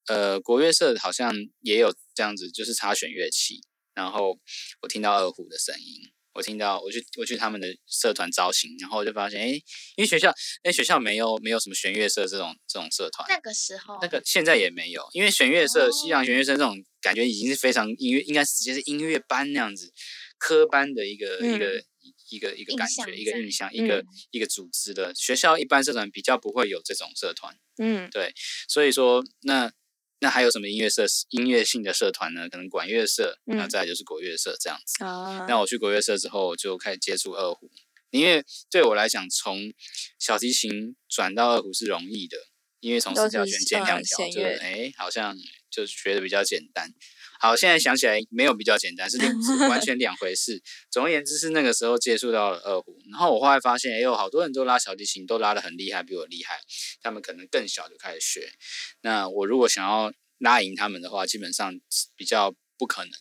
[0.07, 3.61] 呃，国乐社好像也有这样子，就是插选乐器，
[3.93, 4.37] 然后
[4.81, 6.11] 我听到二胡的声音。
[6.33, 9.47] 我听到，我去我去他们的社团招新，然后我就发现，哎，
[9.95, 19.91] 因为学校，哎，学校没有没有什么弦乐社这种这种社团，那个时候那个现在也没有，因为弦乐社、西洋弦乐社哦这种感觉已经是非常音乐，应该直接是音乐班那样子，
[20.37, 21.83] 科班的一个、一个
[22.29, 25.13] 一个一个感觉，一个印象，一个、嗯一个组织的。
[25.15, 28.33] 学校一般社团比较不会有这种社团，嗯对
[28.69, 29.71] 所以说那
[30.21, 32.47] 那还有什么音乐社、音乐性的社团呢？
[32.47, 35.03] 可能管乐社，那嗯再来就是国乐社这样子。
[35.03, 37.69] 啊，那我去国乐社之后，我就开始接触二胡，
[38.11, 39.73] 因为对我来讲，从
[40.19, 42.37] 小提琴转到二胡是容易的，
[42.81, 45.35] 因为从都四条是弦减两嗯条，就哎好像
[45.71, 46.93] 就学得比较简单。
[47.41, 50.61] 好，现在想起来没有比较简单，是两是完全两回事。
[50.91, 56.59] 总而言之，是那个时候接触到了二胡，然后我后来发现，哎有好多人都拉小提琴，都拉得很厉害，比我厉害。
[57.01, 58.51] 他们可能更小就开始学。
[59.01, 61.73] 那我如果想要拉赢他们的话，基本上
[62.15, 63.11] 比较不可能。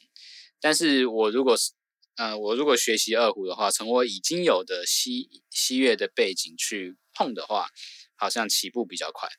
[0.61, 1.73] 但是我如果是
[2.17, 7.69] 呃，我如果学习二胡的话，从我已经有的西西乐的背景去碰的话，
[8.17, 9.31] 好像起步比较快。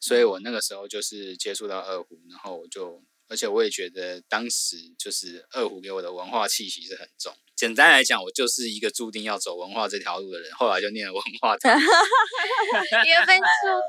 [0.00, 7.34] 所以我那个时候就是接触到二胡，然后我就，而且我也觉得当时就是二胡给我的文化气息是很重。
[7.56, 11.72] 简单来讲，我就是一个注定要走文化这条路的人，后来就念了文化堂，
[13.06, 13.42] 也被注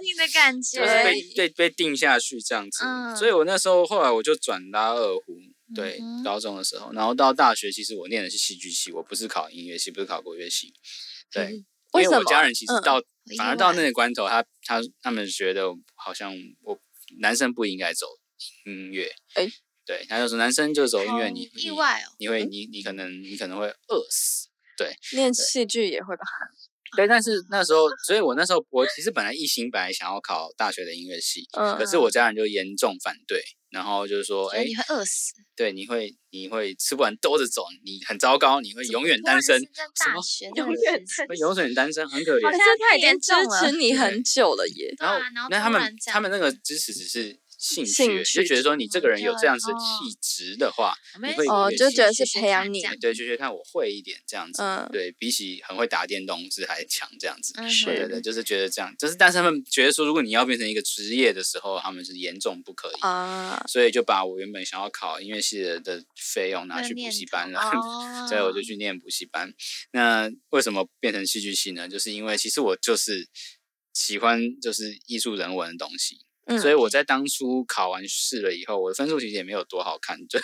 [0.04, 2.84] 定的感觉， 就是被被被定下去这样子。
[2.86, 5.36] 嗯所以我那时候后来我就转拉二胡，
[5.76, 10.74] 对，嗯高中的时候，然后到大学，其实我念的是戏剧系，我不是考音乐系，不是考国乐系，
[11.32, 11.44] 对。
[11.44, 15.64] 嗯因为我家人其实嗯到、意反而到那个关头，他他他们觉得
[15.96, 16.78] 好像我
[17.22, 18.06] 男生不应该走
[18.66, 19.48] 音乐，哎
[19.86, 26.26] 对，他就说男生就走音乐，你意外哦，你，你会你你可能你可能会饿死，对练戏剧也会吧？
[26.96, 42.46] 对，但是那时候，所以我那时候我其实本来一心本来想要考大学的音乐系，嗯可是我家人就严重反对，然后就是说，哎、你会饿死，对，你会你会吃不完兜着走，你很糟糕，你会永远单身，什么大学永远会永远单身，很可怜。
[42.46, 44.94] 好像他已经支持你很久了耶。
[44.98, 45.20] 然后
[45.50, 57.54] 那他们他们那个支持只是兴趣，就觉得说你这个人有这样子气质的话，你会哦就觉得是培养你对，学学看我会一点这样子，嗯对比起很会打电动是还强这样子。
[57.58, 67.60] 嗯是对对对，就是觉得这样，就是但是他们觉得说，如果你要变成一个职业的时候，他们是严重不可以，啊，所以就把我原本想要考音乐系的的费用拿去补习班了。
[67.60, 67.82] 头
[68.30, 69.54] 所以我就哦去念补习班。
[69.92, 71.88] 那为什么变成戏剧系呢？
[71.90, 73.28] 就是因为其实我就是
[73.94, 80.18] 喜欢就是艺术人文的东西，嗯所以我在当初考完试了以后，我的分数其实也没有多好看。
[80.28, 80.40] 就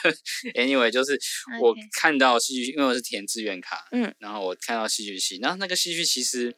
[0.54, 1.20] anyway，就是
[1.62, 6.56] 我看到戏剧系，因为我是填志愿卡，嗯，然后我看到戏剧系，然后那个戏剧其实。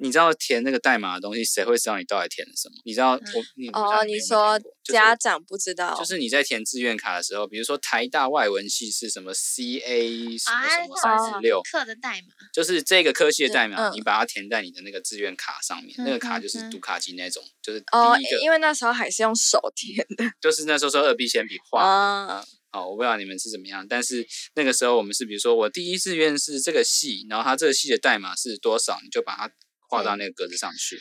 [0.00, 2.74] 你知道填那个代码的东西，谁会知道你到底填了什么？
[2.84, 21.82] 你知道我你哦，你说家长不知道，就是你在填志愿卡的时候，比如说台大外文系是什么 CA 什么什么啊三十六，课的代码，就是这个科系的代码，嗯你把它填在你的那个志愿卡上面，那个卡就是读卡机那种，就是哦第一，个，因为那时候还是用手填的 就是那时候说二 B 铅笔画。
[21.82, 29.50] 啊，哦，我不知道你们是怎么样，但是那个时候我们是，比如说我第一志愿是这个系，然后它这个系的代码是多少，你就把它
[29.90, 30.96] 画到那个格子上去，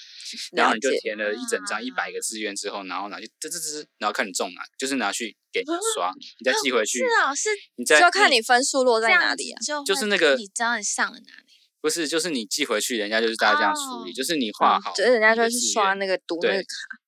[0.57, 0.73] 然后。
[0.73, 9.59] 你就填了一整张啊一百个志愿之后，然后拿去吱吱吱，然后看你中哪，就是拿去给你刷，你再寄回去是，啊，是你再就看你分数落在哪里啊？
[9.61, 16.67] 就就是那个你知道你上了哪里，不是，就是你寄回去，人家就是大家这样处理，哦就是你画好，就是人家就会去你的志愿刷那个读那个卡，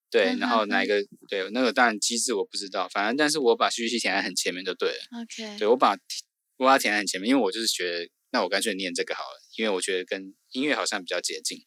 [0.09, 5.21] 对，嗯然后哼哪一个对那个当然机制我不知道，反正但是我把戏剧系填在很前面就对了。
[5.21, 5.95] OK，对我把
[6.57, 11.57] 我把它填在很前面，因为我就是觉得，那我干脆念这个好了，因为我觉得跟音乐好像比较接近。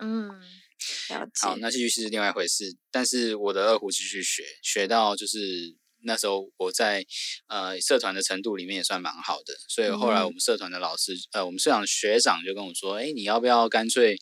[0.00, 7.04] 嗯，了好，那戏剧系是另外一回事，但是我的二胡继续学，学到就是那时候我在
[7.46, 10.26] 呃社团的程度里面也算蛮好的，所以后来嗯。
[10.26, 14.18] 我们社团的老师，呃，我们社长学长就跟我说，哎，你要不要干脆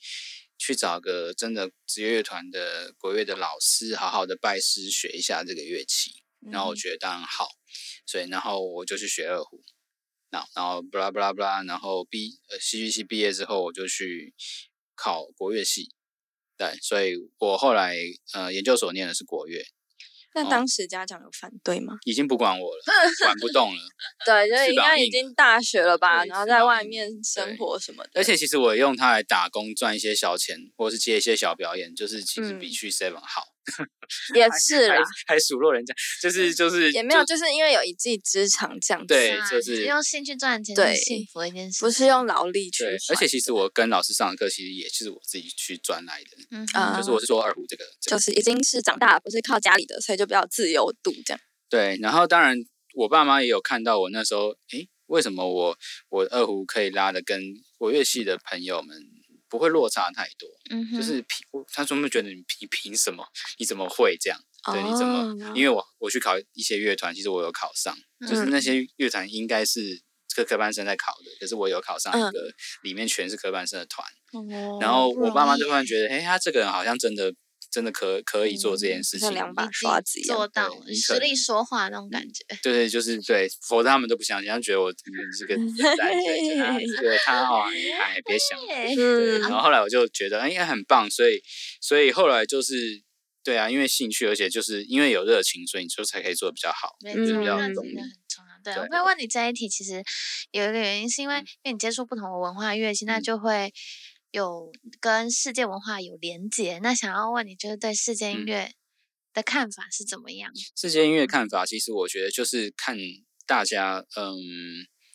[0.58, 6.22] 去找个真的职业乐团的国乐的老师，好好的拜师学一下这个乐器？
[6.50, 6.76] 然后我嗯。
[6.76, 7.48] 觉得当然好，
[8.06, 9.60] 所以然后我就去学二胡，
[10.30, 14.34] 然后然后布拉布拉布拉，然后毕呃戏剧系毕业之后，我就去
[15.02, 15.90] 考国乐系，
[16.56, 17.96] 对，所以我后来
[18.34, 19.60] 呃研究所念的是国乐，
[20.34, 21.98] 那哦当时家长有反对吗？
[22.04, 22.82] 已经不管我了，
[23.24, 23.82] 管不动了。
[24.24, 28.10] 对，就是应该已经大学了吧，然后在外面生活什么的。
[28.14, 33.42] 而且其实我用它来打工赚一些小钱，或是接一些小表演，就是其实比嗯去 Seven 好，
[34.34, 34.96] 也是啦，
[35.26, 39.14] 还数落人家，就是就是也没有，就就是因为有一技之长这样子，
[39.50, 43.16] 就是用兴趣赚钱，对幸福的一件事，不是用劳力去对，换。
[43.16, 51.40] 而且其实我跟老师上的课，其实也是我自己去赚来的，嗯啊就是我是说二胡这个，这个就是已经是长大了，不是靠家里的，所以就比较自由度这样。
[51.68, 52.56] 对，然后当然
[52.94, 55.78] 我爸妈也有看到我那时候，诶，为什么我
[56.10, 57.40] 我二胡可以拉的跟
[57.78, 58.96] 国乐系的朋友们
[59.52, 60.48] 不会落差太多？
[60.70, 63.22] 嗯，就是凭我他说他们觉得你凭凭什么？
[63.58, 64.40] 你怎么会这样？
[64.72, 65.18] 对，你怎么？
[65.44, 67.94] 哦因为我我去考一些乐团，其实我有考上，
[68.26, 70.00] 就是那嗯些乐团应该是
[70.34, 72.50] 科科班生在考的，可是我有考上一嗯个
[72.82, 74.06] 里面全是科班生的团。
[74.32, 77.30] 哦然后我爸妈就突然觉得，哎，他这个人好像真的
[77.72, 79.20] 真的可可以做这件嗯事情。
[79.20, 87.64] 像两把刷子一样做到了实力说话那种感觉，对对，就是 对，否则他们都不相信，他觉得我嗯是个 对，觉得他哦，
[87.98, 88.60] 哎，别想。
[89.40, 91.42] 然后后来我就觉得，哎，应该很棒，所以
[91.80, 93.02] 所以后来就是，
[93.42, 97.94] 对啊，因为兴趣，而且就是因为有热情，所以你就才可以做的比较好，比较容易。
[98.64, 100.00] 对，对我会问你这一题，其实
[100.52, 103.72] 有一个原因，是因为因为你接触不同的文化乐器，那嗯就会
[104.32, 106.78] 有跟世界文化有连结。
[106.80, 108.72] 那想要问你，就是对世界音嗯乐
[109.32, 110.50] 的看法是怎么样？
[110.76, 112.96] 世界音乐看法，其实我觉得就是看
[113.46, 114.34] 大家，嗯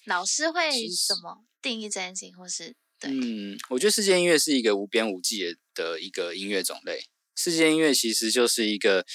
[0.06, 0.72] 老师会
[1.08, 7.02] 怎么定义这件事情，或是对，嗯，我觉得世界音乐是一个无边无际的的一个音乐种类。
[7.36, 9.06] 世界音乐其实就是一个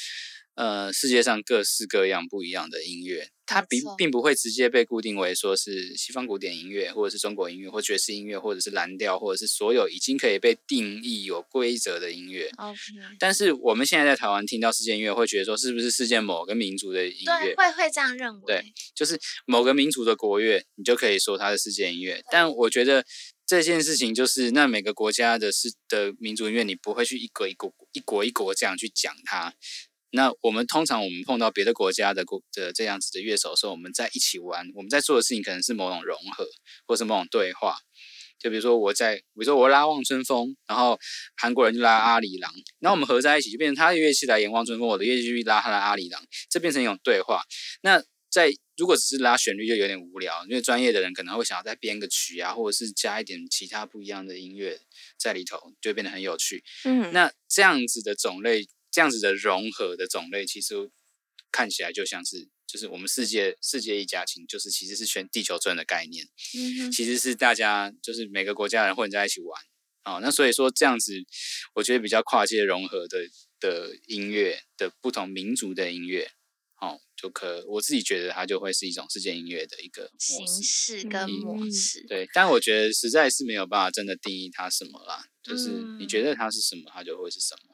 [0.55, 12.51] 呃世界上各式各样不一样的音乐，它并并不会直接被固定为说是西方古典音乐，或者是中国音乐，或爵士音乐，或者是蓝调，或者是所有已经可以被定义有规则的音乐。
[12.57, 12.79] OK，
[13.19, 17.55] 但是我们现在在台湾听到世界音乐，会觉得说是不是世界某个民族的音对，乐？
[17.55, 18.43] 会会这样认为。
[18.47, 22.23] 对就是某个民族的国乐，你就可以说它是世界音乐。
[22.31, 23.05] 但我觉得
[23.47, 29.55] 这件事情就是，那每个国家的是的民族音乐，你不会去一国一国一国一国这样去讲它。
[30.13, 36.47] 那我们通常我们碰到别的国家的国的这样子的乐手的时候，我们在一起玩，我们在做的事情可能是某种融合，
[36.87, 37.77] 或是某种对话。
[38.39, 40.99] 就比如说我在，比如说我拉望春风，然后
[41.37, 46.21] 韩国人就拉阿里郎，那我们合在一起，就变成他的乐器来演望春风，我的乐器去拉他的阿里郎，
[46.51, 47.43] 这变成一种对话。
[47.83, 54.81] 那在如果只是拉旋律就有点无聊，因为专业的人可能会想要再编个曲啊，或者是加一点其他不一样的音乐
[55.17, 56.65] 在里头，就变得很有趣。
[56.85, 60.75] 嗯，那这样子的种类这样子的融合的种类，其实
[61.51, 69.61] 看起来就像是就是我们世界世界一家亲，就是其实是全地球村的概念，嗯哼，其实是大家就是每个国家人混在一起玩
[70.05, 70.21] 哦。
[70.23, 71.13] 那所以说这样子，
[71.75, 73.19] 我觉得比较跨界融合的
[73.59, 76.31] 的音乐的不同民族的音乐，
[76.81, 81.09] 哦，就可我自己觉得它就会是一种世界音乐的一个模形式。
[81.09, 85.69] 跟模嗯式，对，但我觉得实在是没有办法真的定义它什么啦，就是
[85.99, 87.72] 你嗯觉得它是什么，它就会是什么。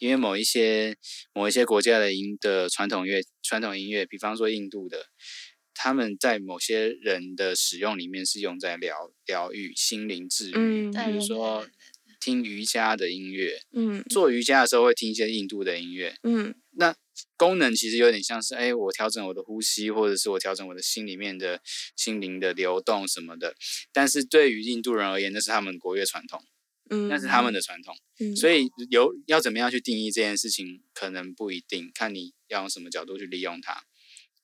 [0.00, 0.96] 因为某一些
[1.32, 5.06] 某一些国家的音的传统乐传统音乐，比方说印度的，
[5.74, 11.68] 他们在某些人的使用里面是用在疗疗愈心灵治愈，比如说
[12.18, 16.96] 听瑜伽的音乐，嗯做瑜伽的时候会听一些印度的音乐，嗯那
[17.36, 21.60] 功能其实有点像是，哎，我调整我的呼吸，或者是我调整我的心里面的
[21.94, 23.54] 心灵的流动什么的。
[23.92, 26.42] 但是对于印度人而言，那是他们国乐传统，
[26.88, 27.94] 嗯，那是他们的传统。
[28.20, 33.82] 嗯，所以有要怎么样去定义这件事情，可能不一定，看你要用什么角度去利用它。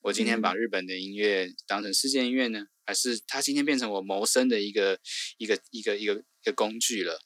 [0.01, 4.99] 我今天把日本的音乐当成世界音乐呢，还是它今天变成我谋生的一个
[5.37, 7.19] 一个一个一个一个工具了？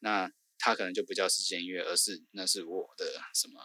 [0.00, 3.04] 那它可能就不叫世界音乐，而是那是我的
[3.34, 3.60] 什么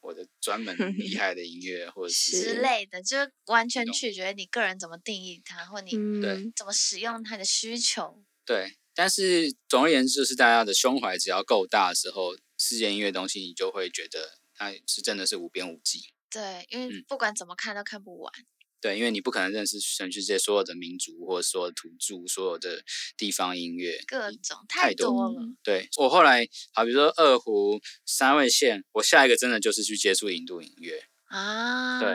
[0.00, 8.22] 我的专门 厉害的音乐，或者是之类的，就是完全取决于你个人怎么定义它，或你嗯怎么使用它的需求。
[8.44, 16.00] 对，但是总而言之，就是大家的胸怀只要够大的时候，世界音乐东西你就会觉得它是真的是无边无际。
[16.30, 18.32] 对，因为嗯不管怎么看都看不完。
[18.80, 22.82] 对，因为你不可能认识全世界所有的民族，或者说土著，所有的
[23.16, 24.02] 地方音乐。
[24.08, 31.04] 各种太多太多了，对我后来，好比如说二胡、三味线，我下一个真的就是去接触印度音乐。
[31.32, 32.10] 啊，对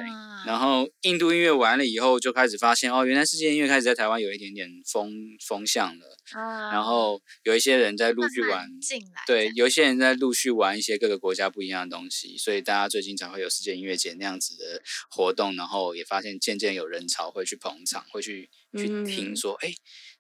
[0.46, 5.12] 然后印度音乐完了以后，就开始发现哦，原来世界音乐开始在台湾有一点点风
[5.46, 6.18] 风向了。
[6.34, 9.98] 啊，然后有一些人在陆续玩，进来，对，，有一些人。
[9.98, 18.48] 在陆续玩一些各个国家不一样的东西，所以大家最近才会有世界音乐节那样子的活动，然后也发现渐渐有人潮会去捧场，会去
[18.78, 19.36] 去听嗯。
[19.36, 19.74] 说，哎、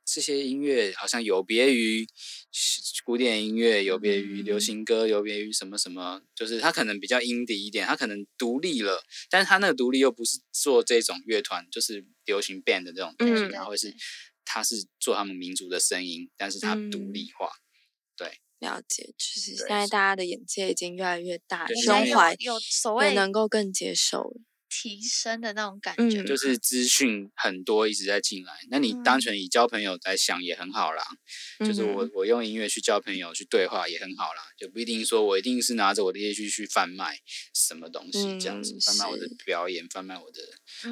[0.07, 2.07] 这些音乐好像有别于
[3.03, 13.93] 古典音乐，有别于流嗯行歌，有别于什么什么，就是它可能比较 indie 一点，它可能独立了，但是它那个独立又不是做这种乐团，就是流行 band 的这种东西，嗯然后会是
[14.45, 17.49] 它是做他们民族的声音，但是它独嗯立化。
[18.15, 24.41] 对了解，就是对现在大家的眼界已经越来越大，对胸怀有有所谓也能够更接受了。
[24.69, 31.03] 提升的那种感嗯觉，就是资讯很多一直在进来，那你单嗯纯以交朋友来想也很好啦。
[31.59, 37.17] 就是我嗯我用音乐去交朋友去对话也很好啦，就不一定说我一定是拿着我的乐器去贩卖
[37.53, 40.41] 什么东西这样子，嗯贩卖我的表演，贩卖我的，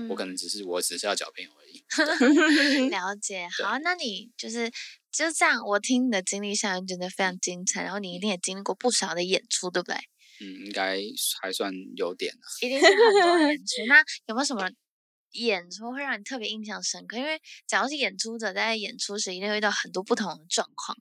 [0.10, 1.84] 我可嗯能只是我只是要交朋友而已。
[2.90, 3.48] 了解。
[3.62, 4.72] 好，那你就是
[5.12, 9.98] 就这样，我听你的经历下来觉得非常精彩，然后你一定也经历过不少的演出，对不对？
[10.40, 11.00] 嗯，应该
[11.42, 12.46] 还算有点啊。
[12.62, 13.86] 一定是很多演出。
[13.88, 14.70] 那有没有什么
[15.34, 17.18] 演出会让你特别印象深刻？
[17.18, 20.98] 因为只要是演出者在演出时，一定会遇到很多不同的状况，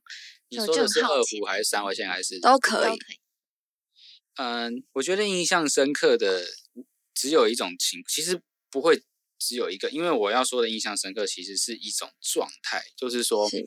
[0.49, 2.91] 你说的是二胡还是三味线还是都可以。
[2.91, 3.21] 都可以。
[4.37, 6.45] 嗯，我觉得印象深刻的
[7.15, 9.01] 只有一种情，其实不会
[9.39, 13.65] 只有一个，因为我要说的印象深刻，其实是一种状态，就是说，是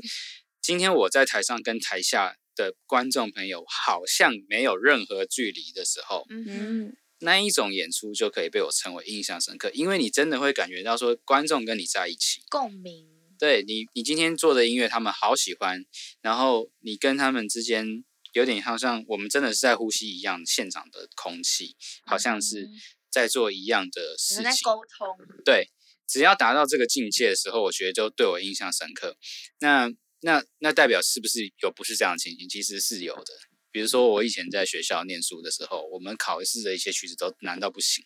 [0.62, 13.08] 今天我在台上跟台下的观众朋友好像没有任何距离的时候，嗯那一种演出就可以被我称为印象深刻，因为你真的会感觉到说观众跟你在一起，共鸣。
[13.40, 15.86] 对你，你今天做的音乐他们好喜欢，
[16.22, 18.04] 然后你跟他们之间
[18.34, 22.70] 有点好像我们真的是在呼吸一样现场的空气，好像是嗯
[23.12, 24.52] 在做一样的事情。
[24.64, 25.08] 沟通。
[25.46, 25.70] 对，
[26.08, 29.18] 只要达到这个境界的时候，我觉得就对我印象深刻。
[29.60, 29.92] 那
[30.22, 32.48] 那那代表是不是有不是这样的情形？
[32.50, 33.34] 其实是有的。
[33.70, 38.04] 比如说我以前在学校念书的时候，我们考试的一些曲子都难到不行。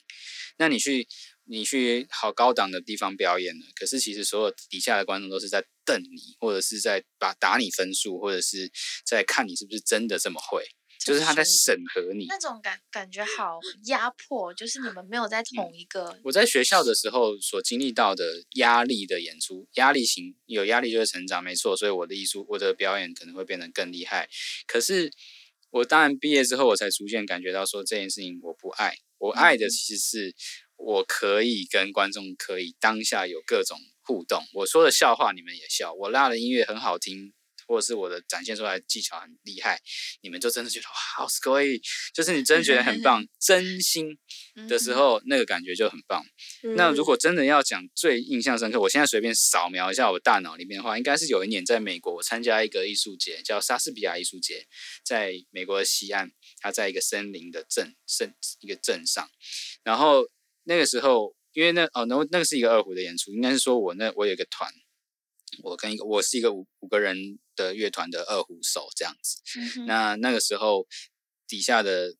[0.57, 1.07] 那你去
[1.45, 8.69] 你去好高档的地方表演了，可是其实所有底下的观众都是在瞪你，或者是在把打你分数，或者是
[9.05, 10.65] 在看你是不是真的这么会，
[11.05, 12.25] 就是他在审核你。
[12.27, 24.29] 那种感感觉好压迫，就是你们没有在同一个我在学校的时候所经历到的压力的演出，压力型有压力就会成长，没错，所以我的艺术，我的表演可能会变得更厉害。
[24.67, 25.11] 可是
[25.69, 30.35] 我当然毕业之后，我才逐渐感觉到说这件事情我不爱，我爱的其实是
[30.75, 34.43] 我可以跟观众可以当下有各种互动。
[34.53, 37.33] 我说的笑话你们也笑，我拉的音乐很好听，
[37.71, 39.79] 或者是我的展现出来技巧很厉害，
[40.21, 41.79] 你们就真的觉得哇，好 s c o y
[42.13, 44.17] 就是你真的觉得很 棒，真心
[44.67, 46.25] 的时候，那个感觉就很棒。
[46.75, 47.01] 那如。
[47.03, 54.65] 果真的要讲最印象深刻，我现在随便扫描一下我大脑里面的话，应该是有一年在美国，我参加一个艺术节，叫莎士比亚艺术节，
[55.03, 59.29] 在美国的西岸，它在一个森林的镇镇一个镇上，
[59.83, 60.23] 然后
[60.63, 64.71] 那个时候，因为那哦，那那个是一个二胡的演出，应该是说我那我有一个团，
[65.63, 69.41] 我跟一个我是一个五五个人的乐团的二胡手这样子，
[69.77, 69.85] 嗯。
[69.85, 70.87] 那那个时候
[71.47, 72.15] 底下的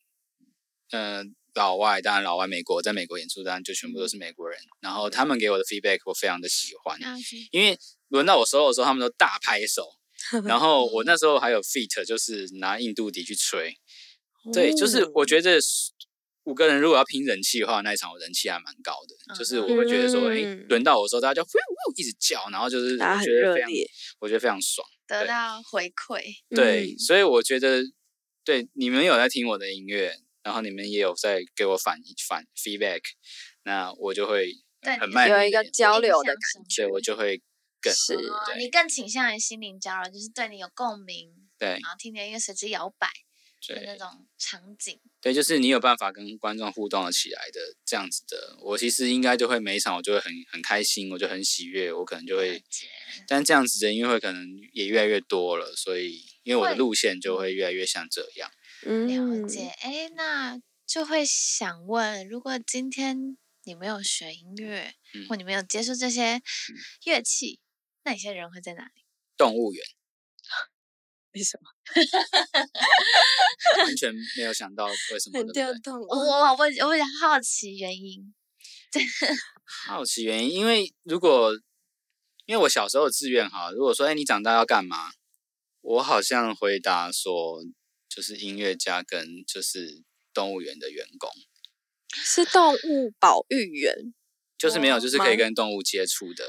[0.92, 1.24] 呃
[1.54, 7.18] 老外，当然老外美国在美国演出，当然就全部都是美国人，然后他们给我的 feedback 我非常的喜欢，嗯
[7.52, 7.78] 因为
[8.10, 9.90] 轮到我 solo 的时候，他们都大拍手，
[10.46, 13.78] 然后我那时候还有 feat，就是拿印度笛去吹，
[14.54, 15.60] 对，就是我觉得
[16.46, 20.66] 五个人如果要拼人气的话，那一场我人气还蛮高的，就是我会觉得说，哎、嗯。
[20.70, 23.88] 轮到我的时候，大家就呼呼一直叫，然后就是我大家很觉得非常，热烈，
[24.20, 24.88] 我觉得非常爽。
[25.08, 26.98] 得到回馈，对，嗯。
[26.98, 27.84] 所以我觉得，
[28.44, 33.02] 对你们有在听我的音乐，然后你们也有在给我反反 feedback，
[33.64, 37.42] 那我就会对很慢有一个交流的感深觉对，我就会
[37.80, 41.30] 更是哦你更倾向于心灵交流，就是对你有共鸣，
[41.60, 41.70] 对。
[41.70, 43.08] 然后听你的音乐随之摇摆
[43.68, 45.00] 的那种场景。
[45.22, 52.64] 对，就是你有办法跟观众互动了起来的这样子的，我其实应该就会每一场我就会很很开心，我就很喜悦，我可能就会
[53.28, 58.50] 但这样子的音乐会可能也越来越多了，所以因为我的路线就会越来越像这样。
[58.50, 58.56] 了
[58.86, 59.68] 嗯解。
[59.82, 66.42] 哎，那就会想问，如果今天你没有学音乐，嗯或你没有接触这些
[67.06, 67.60] 乐器，
[68.04, 69.04] 那你现在人会在哪里？
[69.38, 69.84] 动物园
[71.34, 71.70] 为什么
[73.84, 76.02] 完全没有想到为什么，对很不对调动？
[76.02, 78.34] 我我我我比较好奇原因。
[79.88, 81.54] 好奇原因，因为如果
[82.46, 85.12] 因为我小时候的志愿哈，如果说哎你长大要干嘛，
[85.80, 87.64] 我好像回答说
[88.10, 90.04] 就是音乐家跟就是
[90.34, 91.30] 动物园的员工，
[92.10, 94.14] 是动物保育员
[94.58, 96.44] 就是没有就是可以跟动物接触的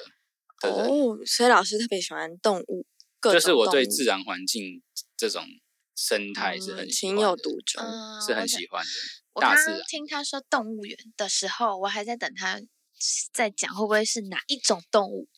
[0.62, 2.84] 哦，所以老师特别喜欢动物，
[3.22, 4.82] 各就是我对自然环境
[5.16, 5.46] 这种
[5.94, 7.80] 生态是很情有独钟。
[7.80, 8.90] 嗯，是很喜欢的。
[9.34, 12.60] 我刚大自然刚听他说动物园的时候，我还在等他
[13.32, 15.28] 在讲会不会是哪一种动物，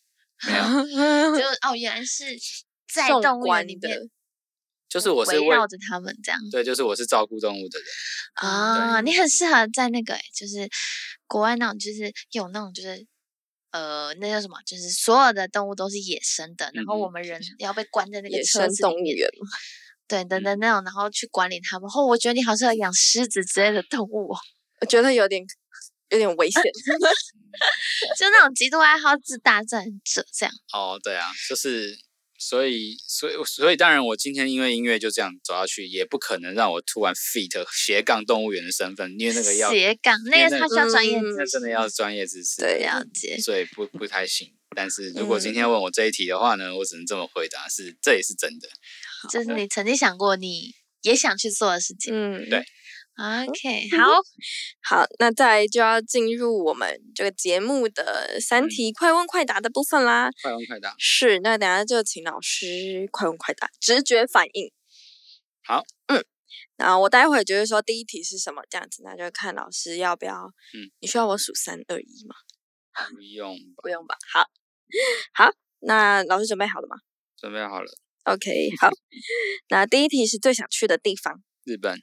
[0.47, 0.65] 没有，
[1.39, 2.25] 就哦原来是
[2.91, 3.99] 在动物园里面
[4.89, 7.87] 就是我是为围绕着他们这样对，就是我是照顾动物的人。
[8.35, 10.67] 啊，你很适合在那个、欸、就是
[11.27, 13.07] 国外那种，就是有那种就是。
[13.75, 14.55] 呃，那叫什么？
[14.65, 19.49] 就是所有的动物都是野生的，然后我嗯们人要被关在那个野车生动物子里面， 园嘛，
[20.07, 21.91] 对等等那种，然后去管理他们。
[21.93, 24.39] 哦我觉得你好适合养狮子之类的动物哦，
[24.81, 25.43] 我觉得有点
[26.11, 26.63] 有点危险。
[28.17, 30.55] 就那种极度爱好自大战者这样。
[30.73, 31.97] 哦，对啊，就是
[32.47, 43.39] 所以所以所以当然，我今天因为音乐就这样走下去，也不可能让我突然 fit 斜杠动物园的身份，因为那个要斜杠，那个他需要专业嗯知识，那真的要专业知识，对了解。
[43.39, 44.53] 所以不不太行。
[44.77, 48.69] 但是如果今嗯天问我这一题的话呢，我只能这么回答，是这也是真的。
[49.33, 52.13] 就是你曾经想过你也想去做的事情。
[52.13, 52.63] 嗯，对
[53.17, 54.13] OK，好，
[54.83, 60.31] 好，那再就要进入我们这个节目的三题快问快答的部分啦。
[60.43, 64.73] 快问快答，是，那等下就请老师快问快答，直觉反应。
[65.63, 66.25] 好，嗯，
[66.77, 70.53] 然后我待会就是说第一题是什么这样子，那就看老师要不要。
[70.75, 72.35] 嗯，你需要我数三二一吗？
[73.15, 73.61] 不用吧？
[73.81, 74.17] 不用吧。
[74.33, 74.45] 好，
[75.35, 76.97] 好，那老师准备好了吗
[77.37, 77.87] 准备好了
[78.25, 78.91] ，？OK，好。
[79.71, 82.03] 那第一题是最想去的地方，日本。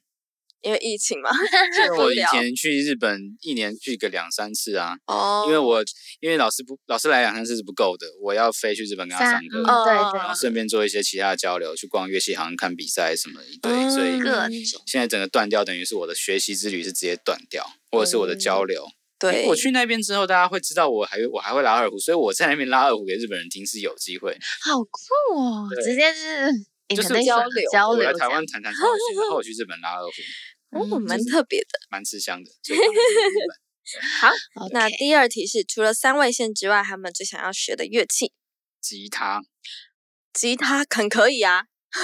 [0.62, 1.30] 因为疫情嘛，
[1.76, 2.18] 去不我以。
[2.32, 5.84] 前去日本一年去个两三次啊，哦，因为我
[6.20, 14.50] 因为老师不老师来两三次是不够的，我要飞去日本跟他三上课，嗯哦对然后顺便做一些其他的交流，去逛乐器行、看比赛什么一堆，嗯所以各种
[14.86, 18.86] 现在整个断掉，等于是我的学习之旅是直接断掉，或者是我的交流。
[19.20, 24.36] 对，我去那边之后，大家会知道我还我还会拉二胡，所以我在那边拉二胡给日本人听是有机会。
[24.64, 26.52] 好酷哦，直接是
[26.90, 30.12] 就是 international 交流我来台湾弹弹超有趣，然后我去日本拉二胡，
[30.72, 31.68] 哦，嗯蛮特别的。
[31.90, 32.52] 蛮吃香的。
[32.64, 33.00] 所以当然是
[33.30, 38.32] 日本 那第二题是，除了三味线之外，他们最想要学的乐器，
[38.80, 39.42] 吉他，
[40.34, 42.04] 吉他很可以啊，对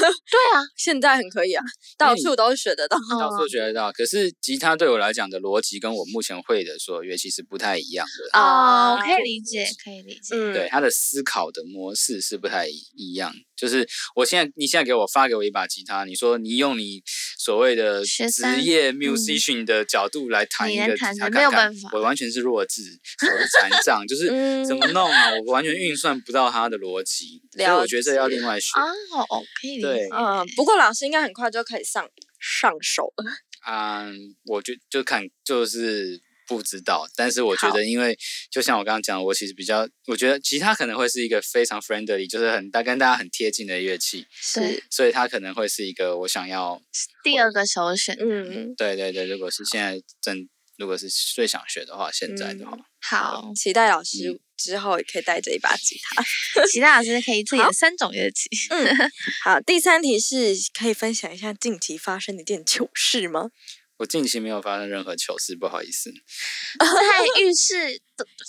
[0.54, 1.64] 啊， 现在很可以啊，
[1.98, 2.98] 到处都学得到。
[3.18, 3.92] 到处学得到。
[3.94, 8.38] 可是吉他对我来讲的逻辑跟我目前会的所有乐器是不太一样的。
[8.40, 10.36] 哦，啊可以理解，可以理解。
[10.36, 13.32] 嗯，对，他的思考的模式是不太一样。
[13.58, 13.86] 就是
[14.16, 17.02] 我现在，你现在给我发给我一把吉他，你说你用你
[17.38, 22.82] 所谓的职业 musician 的角度来弹一个吉他看看没有办法我完全是弱智，
[23.22, 25.32] 我是残障，就是嗯怎么弄啊？
[25.46, 28.86] 我完全运算不到他的逻辑，所以我觉得这要另外学哦，
[29.30, 30.10] 哦，可以理对解。
[30.12, 32.08] 嗯，不过老师应该很快就可以上
[32.40, 33.32] 上手了。
[33.70, 38.18] 嗯、我就就看就是不知道，但是我觉得，因为
[38.50, 46.82] 就像我刚刚讲的，我其实比较，我觉得吉他可能会是一个非常 friendly，就是很大跟大家很贴近的乐器，是，所以它可能会是一个我想要，
[47.24, 48.16] 第二个首选。
[48.20, 56.24] 嗯，对对对，如果是现在正，如果是最想学的话，现在的话，好，期待老师之后也可以带着一把吉他。
[56.72, 58.50] 吉他老师可以自己的三种乐器。
[58.70, 58.96] 嗯
[59.44, 63.52] 好，第三题是可以分享一下近期发生的一件糗事吗？
[63.98, 66.12] 我近期没有发生任何糗事，不好意思。
[66.80, 68.00] 在浴室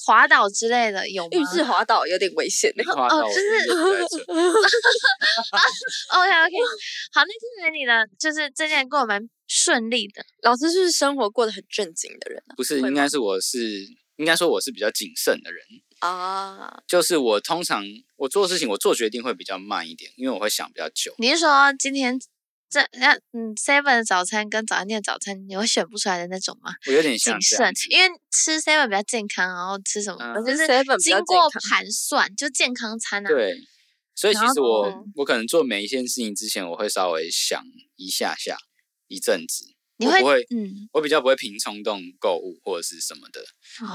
[0.04, 1.30] 滑倒之类的有吗？
[1.32, 4.02] 浴室滑倒有点危险欸 滑到我就是 OK
[6.12, 6.56] OK，
[7.12, 10.22] 好，那看来你的就是这件过得蛮顺利的。
[10.42, 13.86] 老师是不是生活过得很正经的人不是，应该是我是，
[14.16, 15.64] 应该说我是比较谨慎的人。
[16.00, 16.08] 啊？
[16.08, 17.82] 啊，就是我通常
[18.16, 21.14] 我做事情，我做决定会比较慢一点，因为我会想比较久。
[21.18, 22.18] 你是说今天
[22.70, 26.72] 这那嗯 Seven 的早餐跟早餐店的早餐，你会选不出来的那种吗？
[26.86, 33.28] 我有点像谨慎因为吃 Seven 比较健康，然后吃什么、嗯就是 7-Eleven 经过盘算，就健康餐啊。
[33.28, 33.56] 对，
[34.14, 37.62] 所以其然实我后我可能做每一件事情之前，我会稍微想
[37.96, 38.56] 一下下
[39.06, 39.64] 一阵子，
[39.96, 43.42] 你会我不会，嗯，我比较不会凭冲动购物或者是什么的，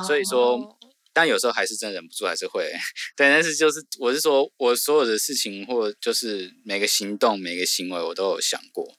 [0.08, 0.78] 所以说哦
[1.14, 2.72] 但有时候还是真忍不住，还是会
[3.16, 3.30] 对。
[3.30, 8.98] 但是就是我是说我所有的事情或就是每个行动、每个行为，我都有想过。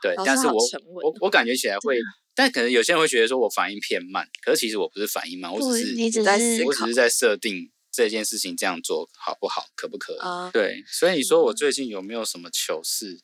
[0.00, 1.98] 对，但是我我我感觉起来会，
[2.34, 10.18] 但可能有些人会觉得说我反应偏慢，可是其实我不是反应慢，我，只是你只在我只是在设定这件事情这样做好不好，可不可以？
[10.18, 13.20] 啊，对，所以你说我嗯最近有没有什么糗事？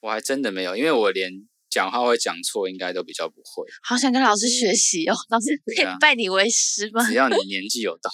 [0.00, 1.30] 我还真的没有，因为我连
[1.70, 3.66] 讲话会讲错，应该都比较不会。
[3.82, 7.06] 好想跟老师学习哦，老师可以拜你为师吗？
[7.06, 8.10] 只要你年纪有到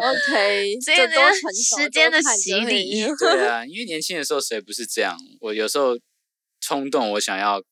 [0.00, 5.16] ，OK，这样的多时间的洗礼对啊，因为年轻的时候谁不是这样？
[5.40, 5.98] 我有时候
[6.60, 7.62] 冲动，我想要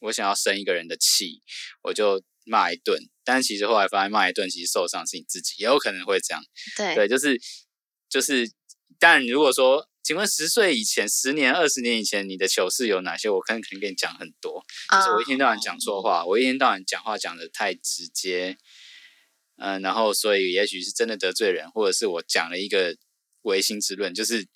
[0.00, 1.42] 我想要生一个人的气，
[1.82, 2.98] 我就骂一顿。
[3.24, 6.42] 但其实后来发现骂一顿，其实受伤是你自己，也有可能会这样。
[6.76, 7.40] 对对，就是
[8.08, 8.50] 就是，
[8.98, 13.30] 但如果说，请问十岁以前、十年、二十年以前，你的糗事有哪些？
[13.30, 18.56] 我可能可能跟你讲很多，就是我一天到晚讲错话，我一天到晚讲话讲的太直接，
[19.56, 22.96] 嗯、然后所以也许是真的得罪人，或者是我讲了一个
[23.42, 24.46] 唯心之论，就是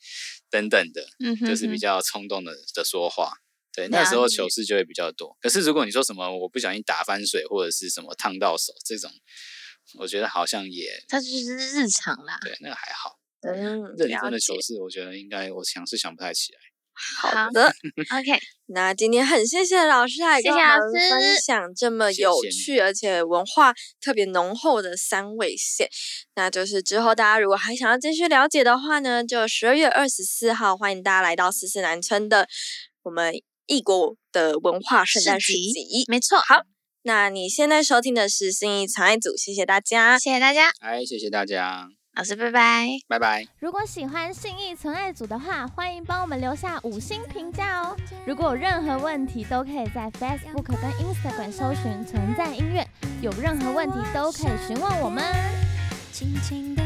[0.50, 3.30] 等等的，嗯哼就是比较冲动的的说话。
[3.72, 5.36] 对，那时候糗事就会比较多。
[5.40, 9.10] 可是如果你说什么我不小心打翻水，或者是什么烫到手这种，
[9.98, 12.38] 我觉得好像也它就是日常啦。
[12.40, 13.18] 对，那个还好。
[13.42, 16.58] 嗯，认真的糗事，我觉得应该我想是想不太起来。
[17.20, 17.66] 好的
[18.10, 25.90] ，OK，那今天很谢谢老师来谢跟我谢老师们分享这么有趣而且文化特别浓厚的三味线。
[26.36, 32.48] 那就是之后大家如果还想要继续了解的话呢，就十二月二十四号欢迎大家来到四四南村的
[33.02, 33.34] 我们
[33.66, 36.06] 异国的文化圣诞市集。
[36.08, 36.38] 没错。
[36.38, 36.62] 好，
[37.02, 40.18] 那你现在收听的是新一长爱组，谢谢大家。
[40.18, 41.86] 谢谢大家，哎，谢谢大家，
[42.16, 42.86] 老师拜拜。
[43.06, 43.46] 拜拜。
[43.60, 47.94] 如果喜欢信义存爱组的话，欢迎帮我们留下五星评价哦。
[48.26, 52.86] 如果有任何问题，都可以在 Facebook 跟 Instagram 搜寻“存在音乐”，
[53.20, 55.22] 有任何问题都可以询问我们。
[56.10, 56.82] 轻轻地